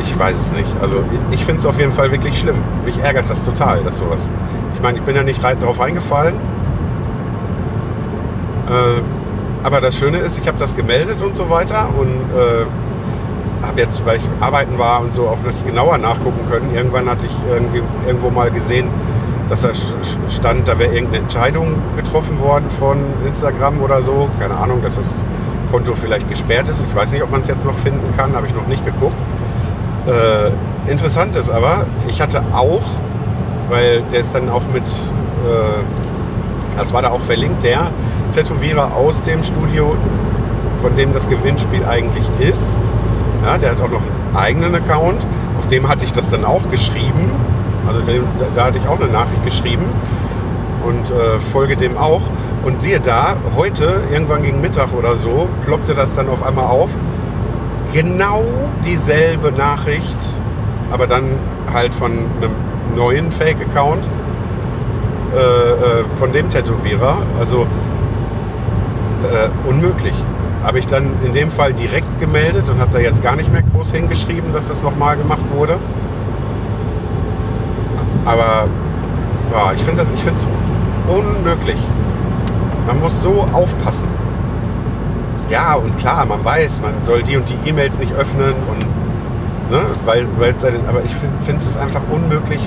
Ich 0.00 0.18
weiß 0.18 0.36
es 0.38 0.52
nicht. 0.52 0.68
Also 0.82 0.98
ich- 1.30 1.44
finde 1.44 1.60
es 1.60 1.66
auf 1.66 1.78
jeden 1.78 1.92
Fall 1.92 2.10
wirklich 2.12 2.38
schlimm. 2.38 2.56
Mich 2.84 2.98
ärgert 2.98 3.24
das 3.30 3.42
total, 3.44 3.80
dass 3.82 3.96
sowas. 3.98 4.28
Ich 4.74 4.82
meine, 4.82 4.98
ich 4.98 5.04
bin 5.04 5.16
ja 5.16 5.22
nicht 5.22 5.42
drauf 5.42 5.80
eingefallen. 5.80 6.34
Äh, 8.68 9.00
aber 9.62 9.80
das 9.80 9.96
Schöne 9.96 10.18
ist, 10.18 10.36
ich 10.38 10.46
habe 10.46 10.58
das 10.58 10.76
gemeldet 10.76 11.22
und 11.22 11.34
so 11.34 11.48
weiter 11.48 11.88
und 11.98 12.08
äh, 12.08 12.66
habe 13.66 13.80
jetzt, 13.80 14.04
weil 14.04 14.18
ich 14.18 14.24
arbeiten 14.40 14.78
war 14.78 15.00
und 15.00 15.14
so 15.14 15.22
auch 15.28 15.38
noch 15.44 15.66
genauer 15.66 15.98
nachgucken 15.98 16.48
können. 16.50 16.74
Irgendwann 16.74 17.08
hatte 17.08 17.26
ich 17.26 17.32
irgendwie 17.50 17.82
irgendwo 18.06 18.30
mal 18.30 18.50
gesehen, 18.50 18.88
dass 19.48 19.62
da 19.62 19.70
stand, 20.28 20.66
da 20.68 20.78
wäre 20.78 20.92
irgendeine 20.92 21.24
Entscheidung 21.24 21.74
getroffen 21.96 22.40
worden 22.40 22.70
von 22.78 22.98
Instagram 23.26 23.80
oder 23.82 24.02
so. 24.02 24.28
Keine 24.40 24.56
Ahnung, 24.56 24.82
dass 24.82 24.96
das 24.96 25.08
Konto 25.70 25.94
vielleicht 25.94 26.28
gesperrt 26.28 26.68
ist. 26.68 26.84
Ich 26.88 26.94
weiß 26.94 27.12
nicht, 27.12 27.22
ob 27.22 27.30
man 27.30 27.40
es 27.40 27.48
jetzt 27.48 27.64
noch 27.64 27.76
finden 27.78 28.14
kann, 28.16 28.34
habe 28.34 28.46
ich 28.46 28.54
noch 28.54 28.66
nicht 28.66 28.84
geguckt. 28.84 29.16
Äh, 30.06 30.90
interessant 30.90 31.34
ist 31.36 31.50
aber, 31.50 31.86
ich 32.08 32.20
hatte 32.20 32.42
auch, 32.52 32.82
weil 33.68 34.02
der 34.12 34.20
ist 34.20 34.34
dann 34.34 34.48
auch 34.50 34.62
mit, 34.72 34.84
äh, 34.84 36.76
das 36.76 36.92
war 36.92 37.02
da 37.02 37.10
auch 37.10 37.22
verlinkt, 37.22 37.64
der 37.64 37.90
Tätowierer 38.34 38.94
aus 38.94 39.22
dem 39.22 39.42
Studio, 39.42 39.96
von 40.82 40.96
dem 40.96 41.12
das 41.12 41.28
Gewinnspiel 41.28 41.84
eigentlich 41.84 42.24
ist. 42.38 42.74
Ja, 43.44 43.58
der 43.58 43.72
hat 43.72 43.80
auch 43.82 43.90
noch 43.90 44.00
einen 44.00 44.36
eigenen 44.36 44.74
Account. 44.74 45.26
Auf 45.58 45.68
dem 45.68 45.86
hatte 45.86 46.06
ich 46.06 46.12
das 46.12 46.30
dann 46.30 46.44
auch 46.46 46.70
geschrieben. 46.70 47.30
Also 47.86 48.00
dem, 48.00 48.24
da, 48.56 48.64
hatte 48.64 48.78
ich 48.78 48.88
auch 48.88 48.98
eine 48.98 49.10
Nachricht 49.10 49.44
geschrieben 49.44 49.84
und 50.82 51.10
äh, 51.10 51.38
folge 51.52 51.76
dem 51.76 51.98
auch. 51.98 52.22
Und 52.64 52.80
siehe 52.80 53.00
da, 53.00 53.36
heute, 53.54 54.00
irgendwann 54.10 54.42
gegen 54.42 54.62
Mittag 54.62 54.94
oder 54.94 55.16
so, 55.16 55.46
ploppte 55.66 55.94
das 55.94 56.14
dann 56.14 56.30
auf 56.30 56.42
einmal 56.42 56.64
auf. 56.64 56.90
Genau 57.92 58.42
dieselbe 58.86 59.52
Nachricht, 59.52 60.16
aber 60.90 61.06
dann 61.06 61.24
halt 61.72 61.92
von 61.92 62.12
einem 62.12 62.52
neuen 62.96 63.30
Fake-Account 63.30 64.08
äh, 65.34 65.38
äh, 65.38 66.04
von 66.16 66.32
dem 66.32 66.48
Tätowierer. 66.48 67.18
Also 67.38 67.66
äh, 69.24 69.68
unmöglich. 69.68 70.14
Habe 70.64 70.78
ich 70.78 70.86
dann 70.86 71.12
in 71.24 71.34
dem 71.34 71.50
Fall 71.50 71.72
direkt 71.74 72.20
gemeldet 72.20 72.68
und 72.68 72.80
habe 72.80 72.90
da 72.92 72.98
jetzt 72.98 73.22
gar 73.22 73.36
nicht 73.36 73.52
mehr 73.52 73.62
groß 73.62 73.92
hingeschrieben, 73.92 74.52
dass 74.52 74.68
das 74.68 74.82
nochmal 74.82 75.16
gemacht 75.16 75.44
wurde. 75.54 75.78
Aber 78.24 78.66
ja, 79.52 79.72
ich 79.74 79.82
finde 79.82 80.02
es 80.02 80.08
unmöglich. 81.06 81.76
Man 82.86 83.00
muss 83.00 83.20
so 83.20 83.46
aufpassen. 83.52 84.08
Ja, 85.50 85.74
und 85.74 85.98
klar, 85.98 86.24
man 86.24 86.44
weiß, 86.44 86.80
man 86.80 86.92
soll 87.04 87.22
die 87.22 87.36
und 87.36 87.48
die 87.48 87.68
E-Mails 87.68 87.98
nicht 87.98 88.12
öffnen 88.14 88.54
und 88.70 88.86
ne, 89.70 89.82
weil, 90.04 90.26
weil 90.38 90.54
aber 90.88 91.04
ich 91.04 91.14
finde 91.14 91.36
find 91.44 91.62
es 91.62 91.76
einfach 91.76 92.00
unmöglich, 92.10 92.60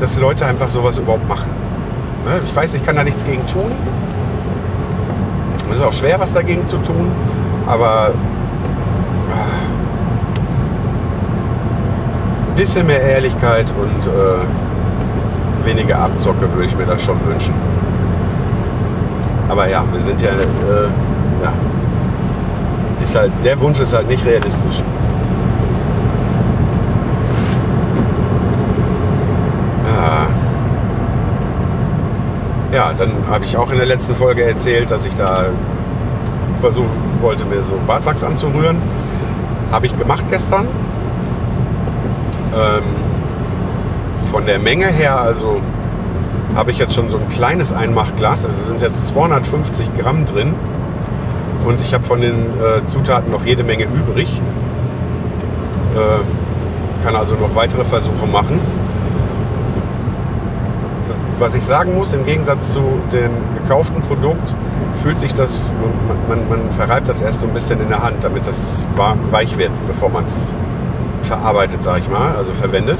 dass 0.00 0.16
Leute 0.18 0.46
einfach 0.46 0.70
sowas 0.70 0.98
überhaupt 0.98 1.28
machen. 1.28 1.50
Ne, 2.24 2.40
ich 2.44 2.54
weiß, 2.54 2.74
ich 2.74 2.84
kann 2.84 2.96
da 2.96 3.04
nichts 3.04 3.24
gegen 3.24 3.46
tun. 3.46 3.70
Es 5.70 5.76
ist 5.76 5.82
auch 5.82 5.92
schwer, 5.92 6.18
was 6.18 6.32
dagegen 6.32 6.66
zu 6.66 6.78
tun, 6.78 7.10
aber 7.66 8.10
ah, 8.10 8.12
ein 12.48 12.56
bisschen 12.56 12.86
mehr 12.86 13.00
Ehrlichkeit 13.00 13.66
und 13.80 14.06
äh, 14.06 15.64
weniger 15.64 15.98
Abzocke 16.00 16.52
würde 16.52 16.66
ich 16.66 16.76
mir 16.76 16.86
das 16.86 17.02
schon 17.02 17.24
wünschen. 17.24 17.54
Aber 19.48 19.68
ja, 19.68 19.84
wir 19.92 20.00
sind 20.00 20.20
ja, 20.22 20.30
äh, 20.30 20.34
ja, 21.42 21.52
ist 23.02 23.14
halt, 23.14 23.32
der 23.44 23.58
Wunsch 23.60 23.80
ist 23.80 23.92
halt 23.92 24.08
nicht 24.08 24.24
realistisch. 24.24 24.82
Ja. 29.86 30.26
Ja, 32.72 32.92
dann 32.92 33.10
habe 33.28 33.44
ich 33.44 33.56
auch 33.56 33.72
in 33.72 33.78
der 33.78 33.86
letzten 33.86 34.14
Folge 34.14 34.44
erzählt, 34.44 34.92
dass 34.92 35.04
ich 35.04 35.14
da 35.16 35.46
versuchen 36.60 36.88
wollte, 37.20 37.44
mir 37.44 37.64
so 37.64 37.74
Bartwachs 37.84 38.22
anzurühren. 38.22 38.76
Habe 39.72 39.86
ich 39.86 39.98
gemacht 39.98 40.24
gestern. 40.30 40.68
Ähm, 42.54 42.82
von 44.30 44.46
der 44.46 44.60
Menge 44.60 44.86
her, 44.86 45.20
also 45.20 45.60
habe 46.54 46.70
ich 46.70 46.78
jetzt 46.78 46.94
schon 46.94 47.10
so 47.10 47.18
ein 47.18 47.28
kleines 47.28 47.72
Einmachglas. 47.72 48.44
Also 48.44 48.62
sind 48.62 48.82
jetzt 48.82 49.08
250 49.08 49.88
Gramm 49.98 50.26
drin. 50.26 50.54
Und 51.66 51.80
ich 51.82 51.92
habe 51.92 52.04
von 52.04 52.20
den 52.20 52.34
äh, 52.36 52.86
Zutaten 52.86 53.32
noch 53.32 53.44
jede 53.44 53.64
Menge 53.64 53.84
übrig. 53.84 54.40
Äh, 55.96 57.04
kann 57.04 57.16
also 57.16 57.34
noch 57.34 57.56
weitere 57.56 57.82
Versuche 57.82 58.26
machen. 58.30 58.60
Was 61.40 61.54
ich 61.54 61.64
sagen 61.64 61.94
muss, 61.96 62.12
im 62.12 62.26
Gegensatz 62.26 62.74
zu 62.74 62.82
dem 63.10 63.30
gekauften 63.62 64.02
Produkt, 64.02 64.54
fühlt 65.02 65.18
sich 65.18 65.32
das, 65.32 65.70
man, 66.28 66.38
man, 66.38 66.48
man 66.50 66.70
verreibt 66.72 67.08
das 67.08 67.22
erst 67.22 67.40
so 67.40 67.46
ein 67.46 67.54
bisschen 67.54 67.80
in 67.80 67.88
der 67.88 68.02
Hand, 68.02 68.16
damit 68.20 68.46
das 68.46 68.60
weich 69.30 69.56
wird, 69.56 69.70
bevor 69.86 70.10
man 70.10 70.24
es 70.24 70.52
verarbeitet, 71.22 71.82
sage 71.82 72.00
ich 72.00 72.10
mal, 72.10 72.36
also 72.36 72.52
verwendet. 72.52 72.98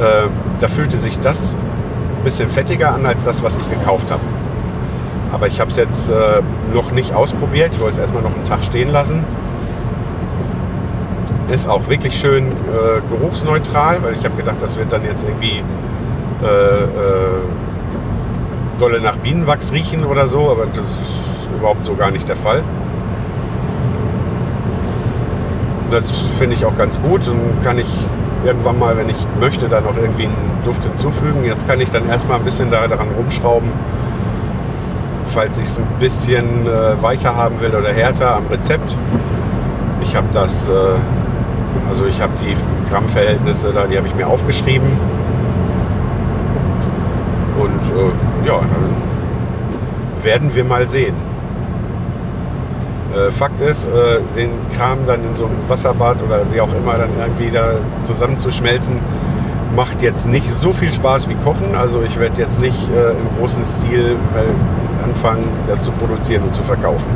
Äh, 0.00 0.28
da 0.58 0.68
fühlte 0.68 0.96
sich 0.96 1.20
das 1.20 1.52
ein 1.52 2.24
bisschen 2.24 2.48
fettiger 2.48 2.94
an 2.94 3.04
als 3.04 3.24
das, 3.24 3.42
was 3.42 3.54
ich 3.56 3.68
gekauft 3.68 4.10
habe. 4.10 4.22
Aber 5.30 5.46
ich 5.46 5.60
habe 5.60 5.70
es 5.70 5.76
jetzt 5.76 6.08
äh, 6.08 6.40
noch 6.72 6.92
nicht 6.92 7.14
ausprobiert. 7.14 7.72
Ich 7.74 7.80
wollte 7.80 7.92
es 7.92 7.98
erstmal 7.98 8.22
noch 8.22 8.34
einen 8.34 8.46
Tag 8.46 8.64
stehen 8.64 8.90
lassen. 8.90 9.22
Ist 11.50 11.68
auch 11.68 11.88
wirklich 11.88 12.18
schön 12.18 12.46
äh, 12.48 12.52
geruchsneutral, 13.10 13.98
weil 14.02 14.14
ich 14.14 14.24
habe 14.24 14.34
gedacht, 14.34 14.56
das 14.60 14.78
wird 14.78 14.90
dann 14.90 15.04
jetzt 15.04 15.24
irgendwie 15.24 15.62
äh, 16.42 16.46
äh, 16.46 16.86
dolle 18.78 19.00
nach 19.00 19.16
Bienenwachs 19.16 19.72
riechen 19.72 20.04
oder 20.04 20.28
so, 20.28 20.50
aber 20.50 20.66
das 20.66 20.86
ist 20.86 21.48
überhaupt 21.56 21.84
so 21.84 21.94
gar 21.94 22.10
nicht 22.10 22.28
der 22.28 22.36
Fall. 22.36 22.62
Das 25.90 26.10
finde 26.38 26.54
ich 26.54 26.64
auch 26.64 26.76
ganz 26.76 27.00
gut 27.00 27.26
und 27.28 27.62
kann 27.62 27.78
ich 27.78 27.86
irgendwann 28.44 28.78
mal, 28.78 28.96
wenn 28.96 29.08
ich 29.08 29.16
möchte, 29.40 29.68
da 29.68 29.80
noch 29.80 29.96
irgendwie 29.96 30.24
einen 30.24 30.62
Duft 30.64 30.82
hinzufügen. 30.84 31.44
Jetzt 31.44 31.66
kann 31.66 31.80
ich 31.80 31.90
dann 31.90 32.08
erstmal 32.08 32.38
ein 32.38 32.44
bisschen 32.44 32.70
da, 32.70 32.86
daran 32.86 33.08
rumschrauben, 33.16 33.70
falls 35.26 35.58
ich 35.58 35.64
es 35.64 35.78
ein 35.78 35.86
bisschen 36.00 36.66
äh, 36.66 37.00
weicher 37.02 37.36
haben 37.36 37.60
will 37.60 37.74
oder 37.74 37.92
härter 37.92 38.36
am 38.36 38.46
Rezept. 38.48 38.96
Ich 40.02 40.14
habe 40.14 40.26
das, 40.32 40.68
äh, 40.68 40.72
also 41.88 42.06
ich 42.06 42.20
habe 42.20 42.32
die 42.40 42.56
Grammverhältnisse 42.90 43.72
da, 43.72 43.86
die 43.86 43.96
habe 43.96 44.06
ich 44.06 44.14
mir 44.14 44.26
aufgeschrieben. 44.26 44.88
Äh, 47.96 48.46
ja, 48.46 48.60
dann 48.60 50.22
werden 50.22 50.54
wir 50.54 50.64
mal 50.64 50.88
sehen. 50.88 51.14
Äh, 53.14 53.30
Fakt 53.30 53.60
ist, 53.60 53.84
äh, 53.84 54.20
den 54.36 54.50
Kram 54.76 54.98
dann 55.06 55.24
in 55.24 55.36
so 55.36 55.46
einem 55.46 55.56
Wasserbad 55.68 56.22
oder 56.22 56.42
wie 56.52 56.60
auch 56.60 56.74
immer 56.74 56.98
dann 56.98 57.10
irgendwie 57.18 57.50
da 57.50 57.76
zusammenzuschmelzen, 58.02 58.98
macht 59.74 60.02
jetzt 60.02 60.26
nicht 60.26 60.50
so 60.50 60.72
viel 60.72 60.92
Spaß 60.92 61.28
wie 61.28 61.34
Kochen. 61.36 61.74
Also 61.74 62.02
ich 62.02 62.18
werde 62.18 62.40
jetzt 62.40 62.60
nicht 62.60 62.76
äh, 62.90 63.12
im 63.12 63.38
großen 63.38 63.64
Stil 63.64 64.16
äh, 64.34 65.04
anfangen, 65.04 65.44
das 65.66 65.82
zu 65.82 65.92
produzieren 65.92 66.42
und 66.42 66.54
zu 66.54 66.62
verkaufen. 66.62 67.10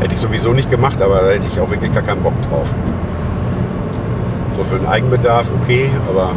Hätte 0.00 0.14
ich 0.14 0.20
sowieso 0.20 0.52
nicht 0.52 0.70
gemacht, 0.70 1.02
aber 1.02 1.20
da 1.22 1.28
hätte 1.28 1.46
ich 1.52 1.60
auch 1.60 1.70
wirklich 1.70 1.92
gar 1.92 2.02
keinen 2.02 2.22
Bock 2.22 2.40
drauf. 2.48 2.72
So 4.52 4.64
für 4.64 4.76
den 4.76 4.86
Eigenbedarf 4.86 5.50
okay, 5.62 5.90
aber 6.08 6.30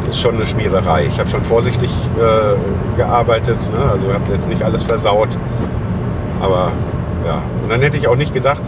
das 0.00 0.08
ist 0.16 0.20
schon 0.20 0.36
eine 0.36 0.46
Schmiererei. 0.46 1.06
Ich 1.06 1.18
habe 1.18 1.28
schon 1.28 1.42
vorsichtig 1.42 1.90
äh, 2.18 2.96
gearbeitet, 2.96 3.58
ne? 3.72 3.90
also 3.90 4.12
habe 4.12 4.32
jetzt 4.32 4.48
nicht 4.48 4.62
alles 4.62 4.82
versaut. 4.82 5.28
Aber 6.40 6.72
ja, 7.26 7.42
und 7.62 7.70
dann 7.70 7.80
hätte 7.80 7.96
ich 7.96 8.08
auch 8.08 8.16
nicht 8.16 8.34
gedacht, 8.34 8.62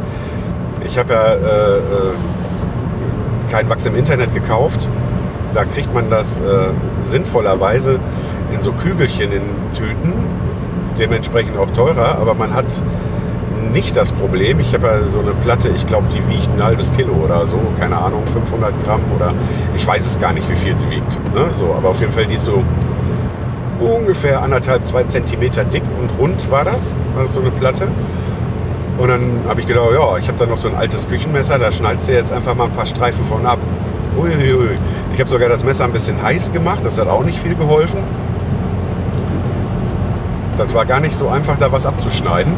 ich 0.85 0.99
habe 0.99 1.13
ja 1.13 1.35
äh, 1.35 1.77
äh, 1.79 1.81
kein 3.51 3.69
Wachs 3.69 3.87
im 3.87 3.97
Internet 3.97 4.33
gekauft. 4.35 4.89
Da 5.53 5.65
kriegt 5.65 5.93
man 5.95 6.11
das 6.11 6.39
äh, 6.39 6.41
sinnvollerweise 7.07 7.99
in 8.53 8.63
so 8.63 8.73
Kügelchen 8.73 9.33
in 9.33 9.43
Tüten, 9.75 10.13
dementsprechend 10.99 11.59
auch 11.59 11.71
teurer, 11.71 12.19
aber 12.21 12.35
man 12.35 12.55
hat 12.55 12.67
nicht 13.73 13.97
das 13.97 14.13
Problem. 14.13 14.61
Ich 14.61 14.75
habe 14.75 14.87
ja 14.87 14.99
so 15.13 15.21
eine 15.21 15.33
Platte, 15.33 15.69
ich 15.69 15.87
glaube, 15.87 16.07
die 16.13 16.27
wiegt 16.29 16.49
ein 16.57 16.63
halbes 16.63 16.93
Kilo 16.93 17.13
oder 17.13 17.47
so, 17.47 17.59
keine 17.79 17.99
Ahnung, 17.99 18.23
500 18.27 18.73
Gramm 18.85 19.01
oder 19.15 19.33
ich 19.75 19.87
weiß 19.87 20.07
es 20.07 20.19
gar 20.19 20.33
nicht, 20.33 20.49
wie 20.49 20.57
viel 20.57 20.77
sie 20.77 20.89
wiegt. 20.91 21.13
Ne? 21.35 21.51
So, 21.59 21.75
aber 21.77 21.91
auf 21.91 22.01
jeden 22.01 22.13
Fall, 22.13 22.27
die 22.27 22.35
ist 22.35 22.45
so 22.45 22.63
ungefähr 23.81 24.43
anderthalb, 24.43 24.87
zwei 24.87 25.05
Zentimeter 25.05 25.65
dick 25.65 25.83
und 26.01 26.11
rund 26.19 26.51
war 26.51 26.65
das. 26.65 26.95
War 27.15 27.25
das 27.25 27.35
so 27.35 27.41
eine 27.41 27.51
Platte. 27.51 27.89
Und 28.99 29.09
dann 29.09 29.41
habe 29.47 29.61
ich 29.61 29.67
gedacht, 29.67 29.91
ja, 29.93 30.17
ich 30.17 30.27
habe 30.29 30.39
da 30.39 30.47
noch 30.47 30.57
so 30.57 30.69
ein 30.69 30.75
altes 30.75 31.07
Küchenmesser, 31.07 31.59
da 31.59 31.71
schneidest 31.71 32.09
du 32.09 32.13
jetzt 32.13 32.33
einfach 32.33 32.55
mal 32.55 32.65
ein 32.65 32.73
paar 32.73 32.87
Streifen 32.87 33.25
von 33.25 33.45
ab. 33.45 33.59
Uiuiui. 34.17 34.77
Ich 35.13 35.21
habe 35.21 35.29
sogar 35.29 35.49
das 35.51 35.63
Messer 35.65 35.85
ein 35.85 35.93
bisschen 35.93 36.23
heiß 36.23 36.53
gemacht, 36.53 36.81
das 36.83 36.99
hat 36.99 37.07
auch 37.07 37.23
nicht 37.23 37.39
viel 37.39 37.55
geholfen. 37.55 38.03
Das 40.57 40.73
war 40.73 40.87
gar 40.87 41.01
nicht 41.01 41.15
so 41.15 41.29
einfach, 41.29 41.59
da 41.59 41.71
was 41.71 41.85
abzuschneiden. 41.85 42.55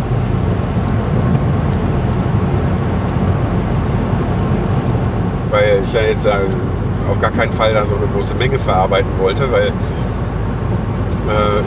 Weil 5.51 5.81
ich 5.85 5.93
ja 5.93 6.03
jetzt 6.03 6.27
äh, 6.27 6.31
auf 7.11 7.21
gar 7.21 7.31
keinen 7.31 7.53
Fall 7.53 7.75
da 7.75 7.87
so 7.87 7.97
eine 7.97 8.07
große 8.07 8.35
Menge 8.35 8.59
verarbeiten 8.59 9.11
wollte, 9.19 9.51
weil 9.51 9.69
äh, 9.69 9.71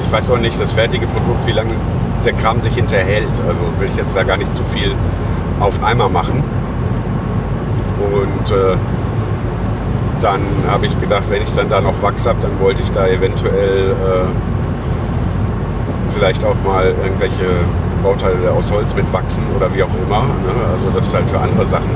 ich 0.04 0.12
weiß 0.12 0.30
auch 0.32 0.38
nicht, 0.38 0.60
das 0.60 0.72
fertige 0.72 1.08
Produkt, 1.08 1.46
wie 1.46 1.52
lange 1.52 1.74
der 2.24 2.34
Kram 2.34 2.62
sich 2.62 2.76
hinterhält. 2.76 3.32
Also 3.48 3.60
will 3.80 3.88
ich 3.88 3.96
jetzt 3.96 4.16
da 4.16 4.24
gar 4.24 4.38
nicht 4.38 4.56
zu 4.56 4.64
viel 4.66 4.94
auf 5.60 5.84
einmal 5.84 6.10
machen. 6.10 6.44
Und 8.00 8.52
äh, 8.52 8.76
dann 10.22 10.42
habe 10.70 10.86
ich 10.86 11.00
gedacht, 11.00 11.24
wenn 11.30 11.42
ich 11.42 11.54
dann 11.54 11.70
da 11.70 11.82
noch 11.82 12.02
Wachs 12.02 12.26
habe, 12.26 12.40
dann 12.42 12.60
wollte 12.60 12.82
ich 12.84 12.92
da 12.92 13.08
eventuell 13.08 13.92
äh, 13.92 14.26
vielleicht 16.12 16.44
auch 16.44 16.56
mal 16.66 16.94
irgendwelche 17.04 17.46
Bauteile 18.04 18.52
aus 18.52 18.72
Holz 18.72 18.96
mit 18.96 19.12
wachsen 19.14 19.44
oder 19.56 19.74
wie 19.74 19.84
auch 19.84 19.94
immer. 20.06 20.22
Ne? 20.22 20.54
Also 20.72 20.90
das 20.96 21.14
halt 21.14 21.30
für 21.30 21.40
andere 21.40 21.66
Sachen 21.66 21.90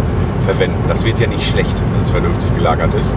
verwenden. 0.45 0.83
Das 0.87 1.03
wird 1.03 1.19
ja 1.19 1.27
nicht 1.27 1.47
schlecht, 1.47 1.75
wenn 1.93 2.01
es 2.01 2.09
vernünftig 2.09 2.55
gelagert 2.55 2.93
ist. 2.95 3.13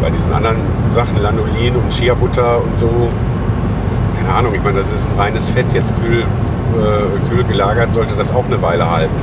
Bei 0.00 0.10
diesen 0.10 0.32
anderen 0.32 0.56
Sachen, 0.94 1.20
Lanolin 1.22 1.74
und 1.76 1.90
Chia-Butter 1.90 2.62
und 2.62 2.78
so, 2.78 2.88
keine 4.16 4.32
Ahnung, 4.34 4.54
ich 4.54 4.62
meine, 4.62 4.78
das 4.78 4.92
ist 4.92 5.06
ein 5.06 5.18
reines 5.18 5.50
Fett, 5.50 5.66
jetzt 5.72 5.92
kühl, 6.00 6.20
äh, 6.20 7.28
kühl 7.28 7.44
gelagert, 7.44 7.92
sollte 7.92 8.14
das 8.16 8.32
auch 8.32 8.44
eine 8.46 8.60
Weile 8.62 8.90
halten. 8.90 9.14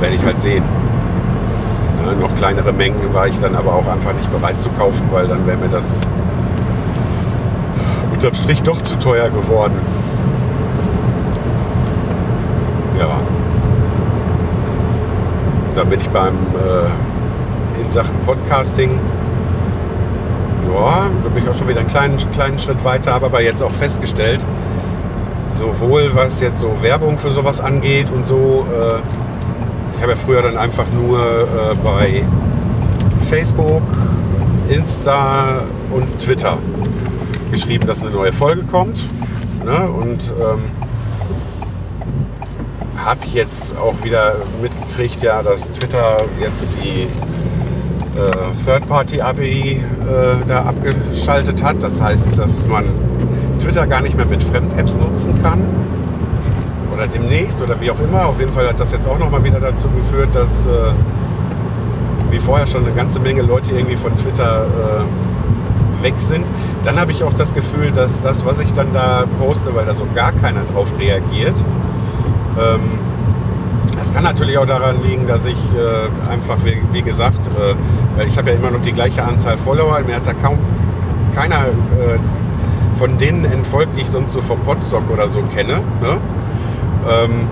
Werde 0.00 0.14
ich 0.14 0.24
halt 0.24 0.40
sehen. 0.40 0.62
Ja, 2.04 2.12
noch 2.14 2.34
kleinere 2.34 2.72
Mengen 2.72 3.12
war 3.12 3.26
ich 3.26 3.38
dann 3.40 3.54
aber 3.54 3.72
auch 3.74 3.86
einfach 3.88 4.12
nicht 4.12 4.30
bereit 4.30 4.60
zu 4.60 4.68
kaufen, 4.70 5.02
weil 5.10 5.26
dann 5.26 5.46
wäre 5.46 5.56
mir 5.56 5.68
das 5.68 5.86
unterm 8.12 8.34
Strich 8.34 8.62
doch 8.62 8.80
zu 8.82 8.96
teuer 8.98 9.30
geworden. 9.30 9.74
Ja. 12.98 13.18
Dann 15.74 15.90
bin 15.90 16.00
ich 16.00 16.08
beim 16.10 16.34
äh, 16.34 17.82
in 17.82 17.90
Sachen 17.90 18.16
Podcasting. 18.24 18.90
Ja, 20.72 21.10
da 21.22 21.28
bin 21.28 21.42
ich 21.42 21.48
auch 21.48 21.54
schon 21.54 21.68
wieder 21.68 21.80
einen 21.80 21.88
kleinen, 21.88 22.16
kleinen 22.32 22.58
Schritt 22.58 22.84
weiter, 22.84 23.12
habe 23.12 23.26
aber 23.26 23.42
jetzt 23.42 23.62
auch 23.62 23.72
festgestellt, 23.72 24.40
sowohl 25.58 26.10
was 26.14 26.40
jetzt 26.40 26.60
so 26.60 26.70
Werbung 26.80 27.18
für 27.18 27.32
sowas 27.32 27.60
angeht 27.60 28.08
und 28.14 28.26
so, 28.26 28.66
äh, 28.72 29.00
ich 29.96 30.02
habe 30.02 30.12
ja 30.12 30.16
früher 30.16 30.42
dann 30.42 30.56
einfach 30.56 30.86
nur 30.92 31.20
äh, 31.20 31.74
bei 31.82 32.24
Facebook, 33.28 33.82
Insta 34.68 35.62
und 35.92 36.18
Twitter 36.18 36.58
geschrieben, 37.50 37.86
dass 37.86 38.02
eine 38.02 38.10
neue 38.10 38.32
Folge 38.32 38.62
kommt. 38.62 38.98
Ne? 39.64 39.88
Und 39.88 40.32
ähm, 40.40 40.62
habe 42.96 43.20
jetzt 43.32 43.76
auch 43.76 43.94
wieder 44.02 44.36
mitgekriegt, 44.94 45.22
ja, 45.22 45.42
dass 45.42 45.70
Twitter 45.72 46.16
jetzt 46.40 46.76
die 46.82 47.02
äh, 48.18 48.64
Third-Party-API 48.64 49.72
äh, 49.72 49.78
da 50.46 50.62
abgeschaltet 50.62 51.62
hat. 51.62 51.82
Das 51.82 52.00
heißt, 52.00 52.38
dass 52.38 52.66
man 52.66 52.84
Twitter 53.60 53.86
gar 53.86 54.02
nicht 54.02 54.16
mehr 54.16 54.26
mit 54.26 54.42
Fremd-Apps 54.42 54.96
nutzen 54.96 55.40
kann. 55.42 55.62
Oder 56.92 57.08
demnächst 57.08 57.60
oder 57.60 57.80
wie 57.80 57.90
auch 57.90 57.98
immer. 58.00 58.26
Auf 58.26 58.38
jeden 58.38 58.52
Fall 58.52 58.68
hat 58.68 58.78
das 58.78 58.92
jetzt 58.92 59.08
auch 59.08 59.18
nochmal 59.18 59.42
wieder 59.42 59.58
dazu 59.58 59.88
geführt, 59.88 60.30
dass 60.32 60.64
äh, 60.66 60.92
wie 62.30 62.38
vorher 62.38 62.66
schon 62.66 62.84
eine 62.84 62.94
ganze 62.94 63.18
Menge 63.18 63.42
Leute 63.42 63.72
irgendwie 63.72 63.96
von 63.96 64.16
Twitter 64.16 64.66
äh, 64.66 66.02
weg 66.04 66.14
sind. 66.18 66.44
Dann 66.84 67.00
habe 67.00 67.10
ich 67.10 67.24
auch 67.24 67.34
das 67.34 67.52
Gefühl, 67.54 67.90
dass 67.90 68.22
das, 68.22 68.44
was 68.44 68.60
ich 68.60 68.72
dann 68.74 68.92
da 68.92 69.24
poste, 69.40 69.74
weil 69.74 69.86
da 69.86 69.94
so 69.94 70.06
gar 70.14 70.32
keiner 70.32 70.60
drauf 70.72 70.92
reagiert, 70.98 71.54
ähm, 72.60 72.80
das 73.96 74.12
kann 74.12 74.24
natürlich 74.24 74.58
auch 74.58 74.66
daran 74.66 75.02
liegen, 75.02 75.26
dass 75.26 75.44
ich 75.46 75.56
äh, 75.56 76.30
einfach, 76.30 76.56
wie, 76.64 76.80
wie 76.92 77.02
gesagt, 77.02 77.40
äh, 77.46 78.24
ich 78.24 78.36
habe 78.36 78.50
ja 78.50 78.56
immer 78.56 78.70
noch 78.70 78.82
die 78.82 78.92
gleiche 78.92 79.24
Anzahl 79.24 79.56
Follower, 79.56 80.00
mir 80.06 80.16
hat 80.16 80.26
da 80.26 80.32
kaum 80.32 80.58
keiner 81.34 81.66
äh, 81.66 82.18
von 82.98 83.18
denen 83.18 83.44
entfolgt, 83.44 83.96
die 83.96 84.02
ich 84.02 84.10
sonst 84.10 84.32
so 84.32 84.40
vom 84.40 84.60
Podstock 84.60 85.10
oder 85.10 85.28
so 85.28 85.42
kenne. 85.54 85.80
Ne? 86.00 86.18
Ähm, 87.10 87.48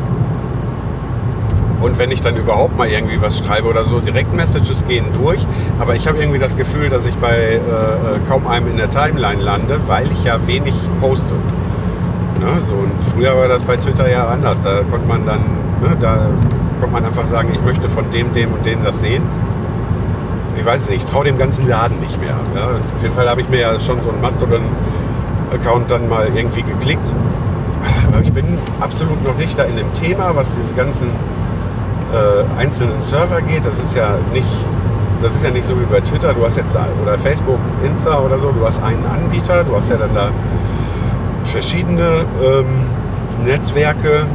und 1.83 1.98
wenn 1.98 2.12
ich 2.12 2.22
dann 2.22 2.37
überhaupt 2.37 2.78
mal 2.78 2.88
irgendwie 2.88 3.20
was 3.20 3.38
schreibe 3.38 3.68
oder 3.68 3.85
so, 3.85 3.98
Direktmessages 3.98 4.87
gehen 4.87 5.07
durch. 5.20 5.44
Aber 5.81 5.96
ich 5.96 6.07
habe 6.07 6.18
irgendwie 6.18 6.38
das 6.38 6.57
Gefühl, 6.57 6.88
dass 6.88 7.07
ich 7.07 7.14
bei 7.16 7.55
äh, 7.55 7.61
kaum 8.28 8.46
einem 8.46 8.68
in 8.68 8.76
der 8.76 8.88
Timeline 8.90 9.42
lande, 9.42 9.81
weil 9.88 10.11
ich 10.12 10.22
ja 10.22 10.38
wenig 10.46 10.74
poste. 11.00 11.35
Ne? 12.38 12.62
So, 12.62 12.74
und 12.74 12.92
früher 13.12 13.37
war 13.37 13.48
das 13.48 13.64
bei 13.64 13.76
Twitter 13.76 14.09
ja 14.09 14.28
anders. 14.28 14.62
Da 14.62 14.83
konnte 14.90 15.09
man 15.09 15.26
dann, 15.26 15.40
ne, 15.82 15.96
da 16.00 16.26
konnte 16.80 16.92
man 16.92 17.04
einfach 17.04 17.26
sagen, 17.26 17.50
ich 17.52 17.62
möchte 17.62 17.88
von 17.88 18.10
dem, 18.10 18.32
dem 18.34 18.52
und 18.52 18.64
dem 18.64 18.82
das 18.84 19.00
sehen. 19.00 19.22
Ich 20.56 20.64
weiß 20.64 20.88
nicht, 20.88 21.04
ich 21.04 21.10
traue 21.10 21.24
dem 21.24 21.38
ganzen 21.38 21.68
Laden 21.68 21.98
nicht 22.00 22.20
mehr. 22.20 22.36
Ja? 22.54 22.66
Auf 22.66 23.02
jeden 23.02 23.14
Fall 23.14 23.28
habe 23.28 23.40
ich 23.40 23.48
mir 23.48 23.60
ja 23.60 23.80
schon 23.80 24.02
so 24.02 24.10
einen 24.10 24.20
Mastodon-Account 24.20 25.90
dann 25.90 26.08
mal 26.08 26.28
irgendwie 26.34 26.62
geklickt. 26.62 27.08
Aber 28.08 28.22
ich 28.22 28.32
bin 28.32 28.58
absolut 28.80 29.22
noch 29.24 29.36
nicht 29.36 29.58
da 29.58 29.64
in 29.64 29.76
dem 29.76 29.92
Thema, 29.94 30.34
was 30.34 30.54
diese 30.54 30.74
ganzen 30.74 31.08
äh, 31.08 32.60
einzelnen 32.60 33.00
Server 33.00 33.40
geht. 33.40 33.66
Das 33.66 33.78
ist 33.78 33.96
ja 33.96 34.18
nicht, 34.32 34.46
das 35.22 35.34
ist 35.34 35.42
ja 35.42 35.50
nicht 35.50 35.66
so 35.66 35.74
wie 35.80 35.84
bei 35.84 36.00
Twitter. 36.00 36.34
Du 36.34 36.44
hast 36.44 36.56
jetzt 36.56 36.76
oder 37.02 37.18
Facebook, 37.18 37.58
Insta 37.84 38.18
oder 38.20 38.38
so. 38.38 38.52
Du 38.52 38.64
hast 38.64 38.82
einen 38.82 39.04
Anbieter. 39.06 39.64
Du 39.64 39.74
hast 39.74 39.88
ja 39.88 39.96
dann 39.96 40.14
da 40.14 40.28
verschiedene 41.44 42.24
ähm, 42.44 42.66
Netzwerke. 43.44 44.26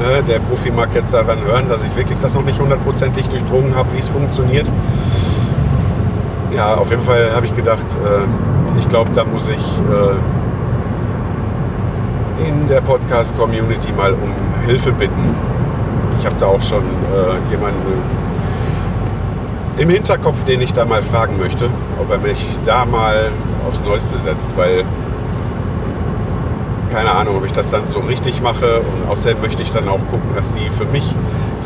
Ne, 0.00 0.22
der 0.26 0.38
Profi 0.38 0.70
mag 0.70 0.88
jetzt 0.94 1.12
daran 1.12 1.42
hören, 1.44 1.68
dass 1.68 1.82
ich 1.82 1.94
wirklich 1.94 2.18
das 2.20 2.32
noch 2.32 2.42
nicht 2.42 2.58
hundertprozentig 2.58 3.28
durchdrungen 3.28 3.76
habe, 3.76 3.92
wie 3.92 3.98
es 3.98 4.08
funktioniert. 4.08 4.66
Ja, 6.56 6.76
auf 6.76 6.88
jeden 6.88 7.02
Fall 7.02 7.30
habe 7.34 7.44
ich 7.44 7.54
gedacht, 7.54 7.84
äh, 8.02 8.78
ich 8.78 8.88
glaube, 8.88 9.10
da 9.14 9.26
muss 9.26 9.50
ich 9.50 9.60
äh, 9.60 10.14
in 12.48 12.66
der 12.66 12.80
Podcast-Community 12.80 13.92
mal 13.92 14.14
um 14.14 14.32
Hilfe 14.64 14.90
bitten. 14.92 15.34
Ich 16.18 16.24
habe 16.24 16.36
da 16.40 16.46
auch 16.46 16.62
schon 16.62 16.82
äh, 16.82 17.50
jemanden 17.50 18.00
im 19.76 19.90
Hinterkopf, 19.90 20.44
den 20.44 20.62
ich 20.62 20.72
da 20.72 20.86
mal 20.86 21.02
fragen 21.02 21.38
möchte, 21.38 21.68
ob 22.00 22.10
er 22.10 22.18
mich 22.18 22.48
da 22.64 22.86
mal 22.86 23.30
aufs 23.68 23.84
Neueste 23.84 24.18
setzt, 24.18 24.50
weil 24.56 24.86
keine 26.90 27.12
Ahnung, 27.12 27.36
ob 27.36 27.44
ich 27.44 27.52
das 27.52 27.70
dann 27.70 27.82
so 27.88 28.00
richtig 28.00 28.42
mache 28.42 28.80
und 28.80 29.10
außerdem 29.10 29.40
möchte 29.40 29.62
ich 29.62 29.72
dann 29.72 29.88
auch 29.88 30.00
gucken, 30.10 30.34
dass 30.34 30.52
die 30.54 30.70
für 30.70 30.84
mich 30.86 31.14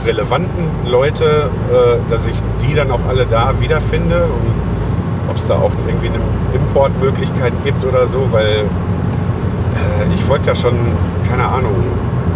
relevanten 0.04 0.68
Leute, 0.86 1.50
äh, 1.72 2.10
dass 2.10 2.26
ich 2.26 2.36
die 2.62 2.74
dann 2.74 2.90
auch 2.90 3.00
alle 3.08 3.26
da 3.26 3.54
wiederfinde 3.60 4.24
und 4.24 5.30
ob 5.30 5.36
es 5.36 5.46
da 5.46 5.54
auch 5.54 5.72
irgendwie 5.86 6.08
eine 6.08 6.18
Importmöglichkeit 6.54 7.52
gibt 7.64 7.84
oder 7.84 8.06
so, 8.06 8.28
weil 8.30 8.64
äh, 8.64 10.14
ich 10.14 10.22
folge 10.22 10.46
ja 10.46 10.54
schon, 10.54 10.74
keine 11.28 11.48
Ahnung, 11.48 11.74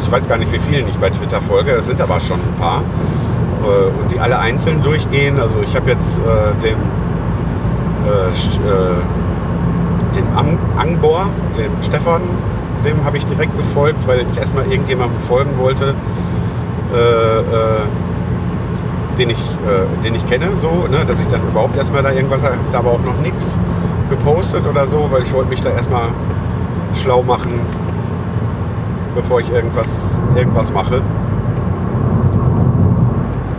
ich 0.03 0.11
weiß 0.11 0.29
gar 0.29 0.39
nicht, 0.39 0.51
wie 0.53 0.59
vielen 0.59 0.89
ich 0.89 0.97
bei 0.97 1.11
Twitter 1.11 1.41
folge, 1.41 1.73
das 1.73 1.87
sind 1.87 2.01
aber 2.01 2.19
schon 2.21 2.39
ein 2.39 2.55
paar. 2.59 2.83
Äh, 3.63 4.01
und 4.01 4.13
die 4.13 4.21
alle 4.21 4.39
einzeln 4.39 4.83
durchgehen. 4.83 5.41
Also 5.41 5.61
ich 5.63 5.75
habe 5.77 5.91
jetzt 5.91 6.19
äh, 6.19 6.23
den, 6.63 6.77
äh, 8.07 8.33
den 10.15 10.27
Ang 10.37 10.59
Angbor, 10.77 11.27
dem 11.57 11.71
Stefan, 11.83 12.23
dem 12.89 13.05
habe 13.05 13.17
ich 13.19 13.27
direkt 13.27 13.57
gefolgt, 13.57 14.07
weil 14.07 14.25
ich 14.31 14.39
erstmal 14.39 14.67
irgendjemandem 14.67 15.21
folgen 15.21 15.59
wollte, 15.59 15.95
äh, 16.95 17.39
äh, 17.39 17.43
den, 19.19 19.31
ich, 19.31 19.39
äh, 19.39 20.05
den 20.05 20.15
ich 20.15 20.27
kenne, 20.27 20.47
so, 20.59 20.87
ne, 20.91 21.05
dass 21.07 21.21
ich 21.21 21.29
dann 21.29 21.43
überhaupt 21.47 21.77
erstmal 21.77 22.03
da 22.03 22.13
irgendwas, 22.13 22.43
habe 22.43 22.55
aber 22.73 22.93
auch 22.93 23.03
noch 23.03 23.19
nichts 23.21 23.59
gepostet 24.09 24.67
oder 24.67 24.87
so, 24.87 25.09
weil 25.11 25.23
ich 25.23 25.33
wollte 25.33 25.51
mich 25.51 25.61
da 25.61 25.71
erstmal 25.71 26.09
schlau 26.95 27.23
machen, 27.23 27.61
bevor 29.15 29.41
ich 29.41 29.51
irgendwas, 29.51 29.93
irgendwas 30.35 30.73
mache. 30.73 31.03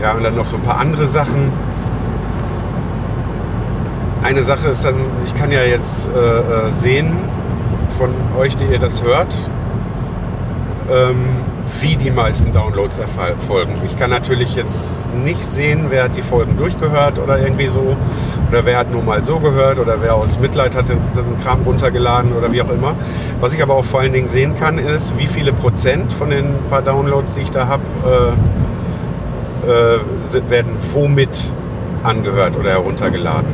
Ja, 0.02 0.13
und 0.13 0.24
dann 0.24 0.36
noch 0.36 0.46
so 0.46 0.58
ein 0.58 0.63
paar 0.63 0.80
andere 0.80 1.08
Sachen. 1.08 1.52
Eine 4.24 4.44
Sache 4.44 4.70
ist 4.70 4.84
dann, 4.84 4.96
ich 5.26 5.36
kann 5.36 5.52
ja 5.52 5.63
jetzt 5.63 6.08
äh, 6.08 6.20
äh 6.20 6.72
sehen 6.80 7.13
von 8.00 8.14
euch, 8.40 8.56
die 8.56 8.64
ihr 8.64 8.80
das 8.80 9.04
hört, 9.04 9.28
ähm, 10.90 11.18
wie 11.82 11.98
die 11.98 12.10
meisten 12.10 12.54
Downloads 12.54 12.98
erfolgen. 12.98 13.74
Ich 13.86 14.00
kann 14.00 14.10
natürlich 14.10 14.56
jetzt 14.56 14.92
nicht 15.26 15.44
sehen, 15.44 15.88
wer 15.90 16.06
hat 16.06 16.16
die 16.16 16.22
Folgen 16.22 16.56
durchgehört 16.56 17.20
oder 17.20 17.38
irgendwie 17.40 17.68
so. 17.68 17.98
oder 18.50 18.64
wer 18.64 18.78
hat 18.78 18.90
nur 18.90 19.04
mal 19.04 19.26
so 19.26 19.40
gehört 19.40 19.80
oder 19.80 19.98
wer 20.02 20.16
aus 20.16 20.40
Mitleid 20.40 20.76
hat 20.76 20.88
den, 20.88 20.98
Kram 21.44 21.64
runtergeladen 21.64 22.32
oder 22.32 22.50
wie 22.54 22.62
auch 22.62 22.70
immer. 22.70 22.96
Was 23.42 23.54
ich 23.54 23.62
aber 23.62 23.76
auch 23.76 23.84
vor 23.84 24.00
allen 24.00 24.14
Dingen 24.14 24.28
sehen 24.28 24.56
kann, 24.56 24.78
ist, 24.78 25.18
wie 25.18 25.28
viele 25.28 25.52
Prozent 25.52 26.14
von 26.14 26.30
den 26.30 26.46
paar 26.70 26.82
Downloads, 26.82 27.34
die 27.34 27.42
ich 27.42 27.52
da 27.52 27.68
habe, 27.68 27.84
äh, 29.68 29.70
äh, 29.70 30.50
werden 30.50 30.72
womit 30.94 31.52
angehört 32.04 32.58
oder 32.58 32.70
heruntergeladen. 32.70 33.50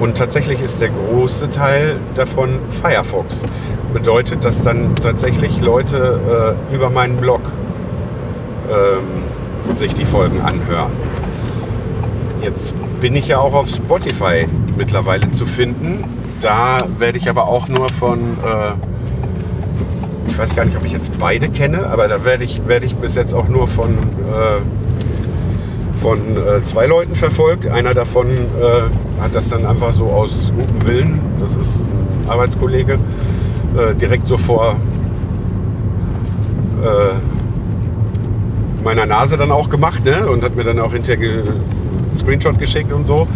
Und 0.00 0.16
tatsächlich 0.16 0.62
ist 0.62 0.80
der 0.80 0.88
große 0.88 1.50
Teil 1.50 1.96
davon 2.14 2.58
Firefox. 2.70 3.42
Bedeutet, 3.92 4.44
dass 4.44 4.62
dann 4.62 4.94
tatsächlich 4.96 5.60
Leute 5.60 6.56
äh, 6.70 6.74
über 6.74 6.90
meinen 6.90 7.16
Blog 7.16 7.40
ähm, 8.70 9.74
sich 9.74 9.94
die 9.94 10.04
Folgen 10.04 10.40
anhören. 10.40 10.92
Jetzt 12.42 12.74
bin 13.00 13.16
ich 13.16 13.28
ja 13.28 13.38
auch 13.38 13.52
auf 13.52 13.68
Spotify 13.68 14.46
mittlerweile 14.76 15.30
zu 15.30 15.44
finden. 15.44 16.04
Da 16.40 16.78
werde 16.98 17.18
ich 17.18 17.28
aber 17.28 17.48
auch 17.48 17.68
nur 17.68 17.88
von, 17.88 18.18
äh, 18.18 18.72
ich 20.28 20.38
weiß 20.38 20.54
gar 20.54 20.64
nicht, 20.64 20.76
ob 20.76 20.84
ich 20.84 20.92
jetzt 20.92 21.18
beide 21.18 21.48
kenne, 21.48 21.86
aber 21.86 22.08
da 22.08 22.24
werde 22.24 22.44
ich, 22.44 22.66
werde 22.66 22.86
ich 22.86 22.94
bis 22.94 23.14
jetzt 23.16 23.34
auch 23.34 23.48
nur 23.48 23.66
von, 23.66 23.90
äh, 23.90 24.60
von 26.00 26.18
äh, 26.18 26.64
zwei 26.64 26.86
Leuten 26.86 27.14
verfolgt. 27.14 27.66
Einer 27.66 27.92
davon 27.92 28.28
äh, 28.28 29.22
hat 29.22 29.34
das 29.34 29.48
dann 29.48 29.66
einfach 29.66 29.92
so 29.92 30.06
aus 30.06 30.52
gutem 30.56 30.88
Willen, 30.88 31.20
das 31.40 31.56
ist 31.56 31.80
ein 32.24 32.30
Arbeitskollege, 32.30 32.98
äh, 33.76 33.94
direkt 33.94 34.26
so 34.26 34.36
vor 34.36 34.76
äh, 36.82 37.14
meiner 38.82 39.06
Nase 39.06 39.36
dann 39.36 39.52
auch 39.52 39.68
gemacht 39.68 40.04
ne? 40.04 40.26
und 40.26 40.42
hat 40.42 40.56
mir 40.56 40.64
dann 40.64 40.78
auch 40.78 40.92
hinterher 40.92 41.42
Screenshot 42.16 42.58
geschickt 42.58 42.92
und 42.92 43.06
so. 43.06 43.28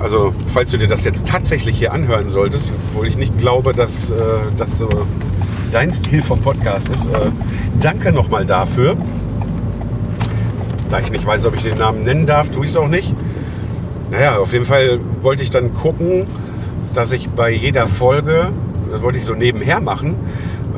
Also, 0.00 0.32
falls 0.46 0.70
du 0.70 0.76
dir 0.76 0.86
das 0.86 1.04
jetzt 1.04 1.26
tatsächlich 1.26 1.78
hier 1.78 1.92
anhören 1.92 2.28
solltest, 2.28 2.70
obwohl 2.90 3.08
ich 3.08 3.16
nicht 3.16 3.36
glaube, 3.38 3.72
dass 3.72 4.10
äh, 4.10 4.14
das 4.56 4.78
so 4.78 4.88
dein 5.72 5.92
Stil 5.92 6.22
vom 6.22 6.40
Podcast 6.40 6.88
ist, 6.88 7.06
äh, 7.06 7.30
danke 7.80 8.12
nochmal 8.12 8.46
dafür. 8.46 8.96
Da 10.88 11.00
ich 11.00 11.10
nicht 11.10 11.26
weiß, 11.26 11.44
ob 11.46 11.56
ich 11.56 11.64
den 11.64 11.78
Namen 11.78 12.04
nennen 12.04 12.26
darf, 12.26 12.50
tue 12.50 12.64
ich 12.64 12.70
es 12.70 12.76
auch 12.76 12.88
nicht. 12.88 13.12
Naja, 14.10 14.38
auf 14.38 14.52
jeden 14.52 14.64
Fall 14.64 15.00
wollte 15.20 15.42
ich 15.42 15.50
dann 15.50 15.74
gucken, 15.74 16.26
dass 16.94 17.12
ich 17.12 17.28
bei 17.28 17.50
jeder 17.50 17.86
Folge, 17.86 18.50
das 18.90 19.02
wollte 19.02 19.18
ich 19.18 19.24
so 19.24 19.34
nebenher 19.34 19.80
machen, 19.80 20.16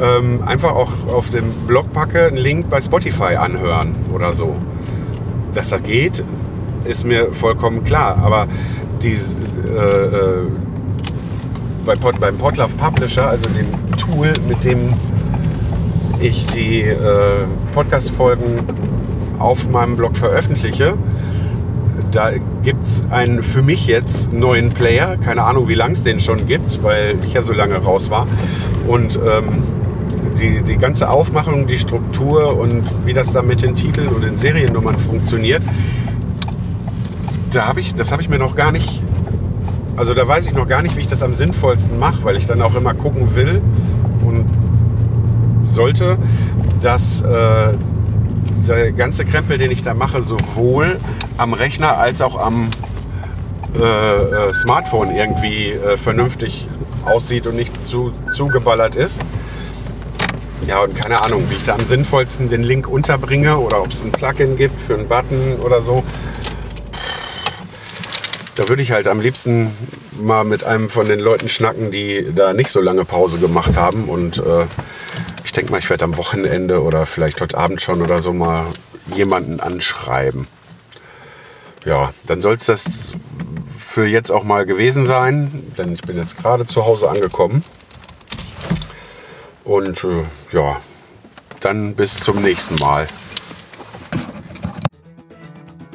ähm, 0.00 0.42
einfach 0.44 0.72
auch 0.72 0.90
auf 1.12 1.30
dem 1.30 1.52
Blog 1.66 1.92
packe, 1.92 2.26
einen 2.26 2.36
Link 2.36 2.70
bei 2.70 2.80
Spotify 2.80 3.36
anhören 3.36 3.94
oder 4.12 4.32
so. 4.32 4.56
Dass 5.54 5.70
das 5.70 5.82
geht, 5.82 6.24
ist 6.84 7.04
mir 7.04 7.32
vollkommen 7.32 7.84
klar. 7.84 8.18
Aber 8.22 8.46
die, 9.02 9.18
äh, 9.66 10.06
äh, 10.06 10.46
bei 11.84 11.94
Pod, 11.96 12.20
beim 12.20 12.36
Podlove 12.36 12.74
Publisher, 12.76 13.28
also 13.28 13.48
dem 13.50 13.66
Tool, 13.96 14.32
mit 14.48 14.64
dem 14.64 14.92
ich 16.20 16.46
die 16.46 16.82
äh, 16.82 16.96
Podcast-Folgen 17.74 18.60
auf 19.38 19.68
meinem 19.70 19.96
Blog 19.96 20.16
veröffentliche, 20.16 20.94
da 22.10 22.30
gibt 22.62 22.84
es 22.84 23.02
einen 23.10 23.42
für 23.42 23.62
mich 23.62 23.86
jetzt 23.86 24.32
neuen 24.32 24.70
Player. 24.70 25.16
Keine 25.16 25.44
Ahnung, 25.44 25.68
wie 25.68 25.74
lange 25.74 25.94
es 25.94 26.02
den 26.02 26.20
schon 26.20 26.46
gibt, 26.46 26.82
weil 26.82 27.16
ich 27.24 27.34
ja 27.34 27.42
so 27.42 27.52
lange 27.52 27.76
raus 27.76 28.10
war. 28.10 28.26
Und 28.86 29.16
ähm, 29.16 29.62
die, 30.38 30.62
die 30.62 30.76
ganze 30.76 31.08
Aufmachung, 31.08 31.66
die 31.66 31.78
Struktur 31.78 32.58
und 32.58 32.84
wie 33.04 33.12
das 33.12 33.32
da 33.32 33.42
mit 33.42 33.62
den 33.62 33.76
Titeln 33.76 34.08
und 34.08 34.24
den 34.24 34.36
Seriennummern 34.36 34.98
funktioniert, 34.98 35.62
da 37.52 37.66
habe 37.66 37.80
ich, 37.80 37.94
das 37.94 38.12
habe 38.12 38.22
ich 38.22 38.28
mir 38.28 38.38
noch 38.38 38.56
gar 38.56 38.72
nicht, 38.72 39.02
also 39.96 40.14
da 40.14 40.26
weiß 40.26 40.46
ich 40.46 40.54
noch 40.54 40.66
gar 40.66 40.82
nicht, 40.82 40.96
wie 40.96 41.00
ich 41.00 41.08
das 41.08 41.22
am 41.22 41.34
sinnvollsten 41.34 41.98
mache, 41.98 42.24
weil 42.24 42.36
ich 42.36 42.46
dann 42.46 42.62
auch 42.62 42.74
immer 42.74 42.94
gucken 42.94 43.34
will 43.34 43.60
und 44.24 44.46
sollte, 45.66 46.16
dass 46.80 47.20
äh, 47.22 47.74
der 48.68 48.92
ganze 48.92 49.24
Krempel, 49.24 49.58
den 49.58 49.70
ich 49.70 49.82
da 49.82 49.94
mache, 49.94 50.22
sowohl 50.22 50.98
am 51.36 51.52
Rechner 51.52 51.98
als 51.98 52.20
auch 52.22 52.38
am 52.38 52.70
äh, 53.78 53.82
äh, 53.82 54.52
Smartphone 54.54 55.14
irgendwie 55.14 55.70
äh, 55.70 55.96
vernünftig 55.96 56.66
aussieht 57.04 57.46
und 57.46 57.56
nicht 57.56 57.86
zu 57.86 58.12
zugeballert 58.34 58.96
ist. 58.96 59.20
Ja, 60.66 60.80
und 60.80 60.94
keine 60.94 61.24
Ahnung, 61.24 61.44
wie 61.48 61.54
ich 61.54 61.64
da 61.64 61.74
am 61.74 61.84
sinnvollsten 61.84 62.48
den 62.48 62.62
Link 62.62 62.88
unterbringe 62.88 63.58
oder 63.58 63.80
ob 63.82 63.92
es 63.92 64.02
ein 64.02 64.12
Plugin 64.12 64.56
gibt 64.56 64.80
für 64.80 64.94
einen 64.94 65.08
Button 65.08 65.58
oder 65.64 65.82
so. 65.82 66.04
Da 68.56 68.68
würde 68.68 68.82
ich 68.82 68.92
halt 68.92 69.08
am 69.08 69.20
liebsten 69.20 69.70
mal 70.20 70.44
mit 70.44 70.64
einem 70.64 70.90
von 70.90 71.08
den 71.08 71.18
Leuten 71.18 71.48
schnacken, 71.48 71.90
die 71.90 72.26
da 72.34 72.52
nicht 72.52 72.70
so 72.70 72.80
lange 72.80 73.04
Pause 73.04 73.38
gemacht 73.38 73.76
haben. 73.76 74.04
Und 74.04 74.38
äh, 74.38 74.66
ich 75.50 75.54
denke 75.54 75.72
mal, 75.72 75.78
ich 75.78 75.90
werde 75.90 76.04
am 76.04 76.16
Wochenende 76.16 76.80
oder 76.80 77.06
vielleicht 77.06 77.40
heute 77.40 77.58
Abend 77.58 77.82
schon 77.82 78.02
oder 78.02 78.22
so 78.22 78.32
mal 78.32 78.66
jemanden 79.12 79.58
anschreiben. 79.58 80.46
Ja, 81.84 82.10
dann 82.28 82.40
soll 82.40 82.54
es 82.54 82.66
das 82.66 83.14
für 83.76 84.06
jetzt 84.06 84.30
auch 84.30 84.44
mal 84.44 84.64
gewesen 84.64 85.08
sein, 85.08 85.72
denn 85.76 85.92
ich 85.92 86.02
bin 86.02 86.16
jetzt 86.16 86.38
gerade 86.38 86.66
zu 86.66 86.86
Hause 86.86 87.10
angekommen. 87.10 87.64
Und 89.64 90.04
äh, 90.04 90.22
ja, 90.52 90.80
dann 91.58 91.96
bis 91.96 92.20
zum 92.20 92.42
nächsten 92.42 92.76
Mal. 92.76 93.08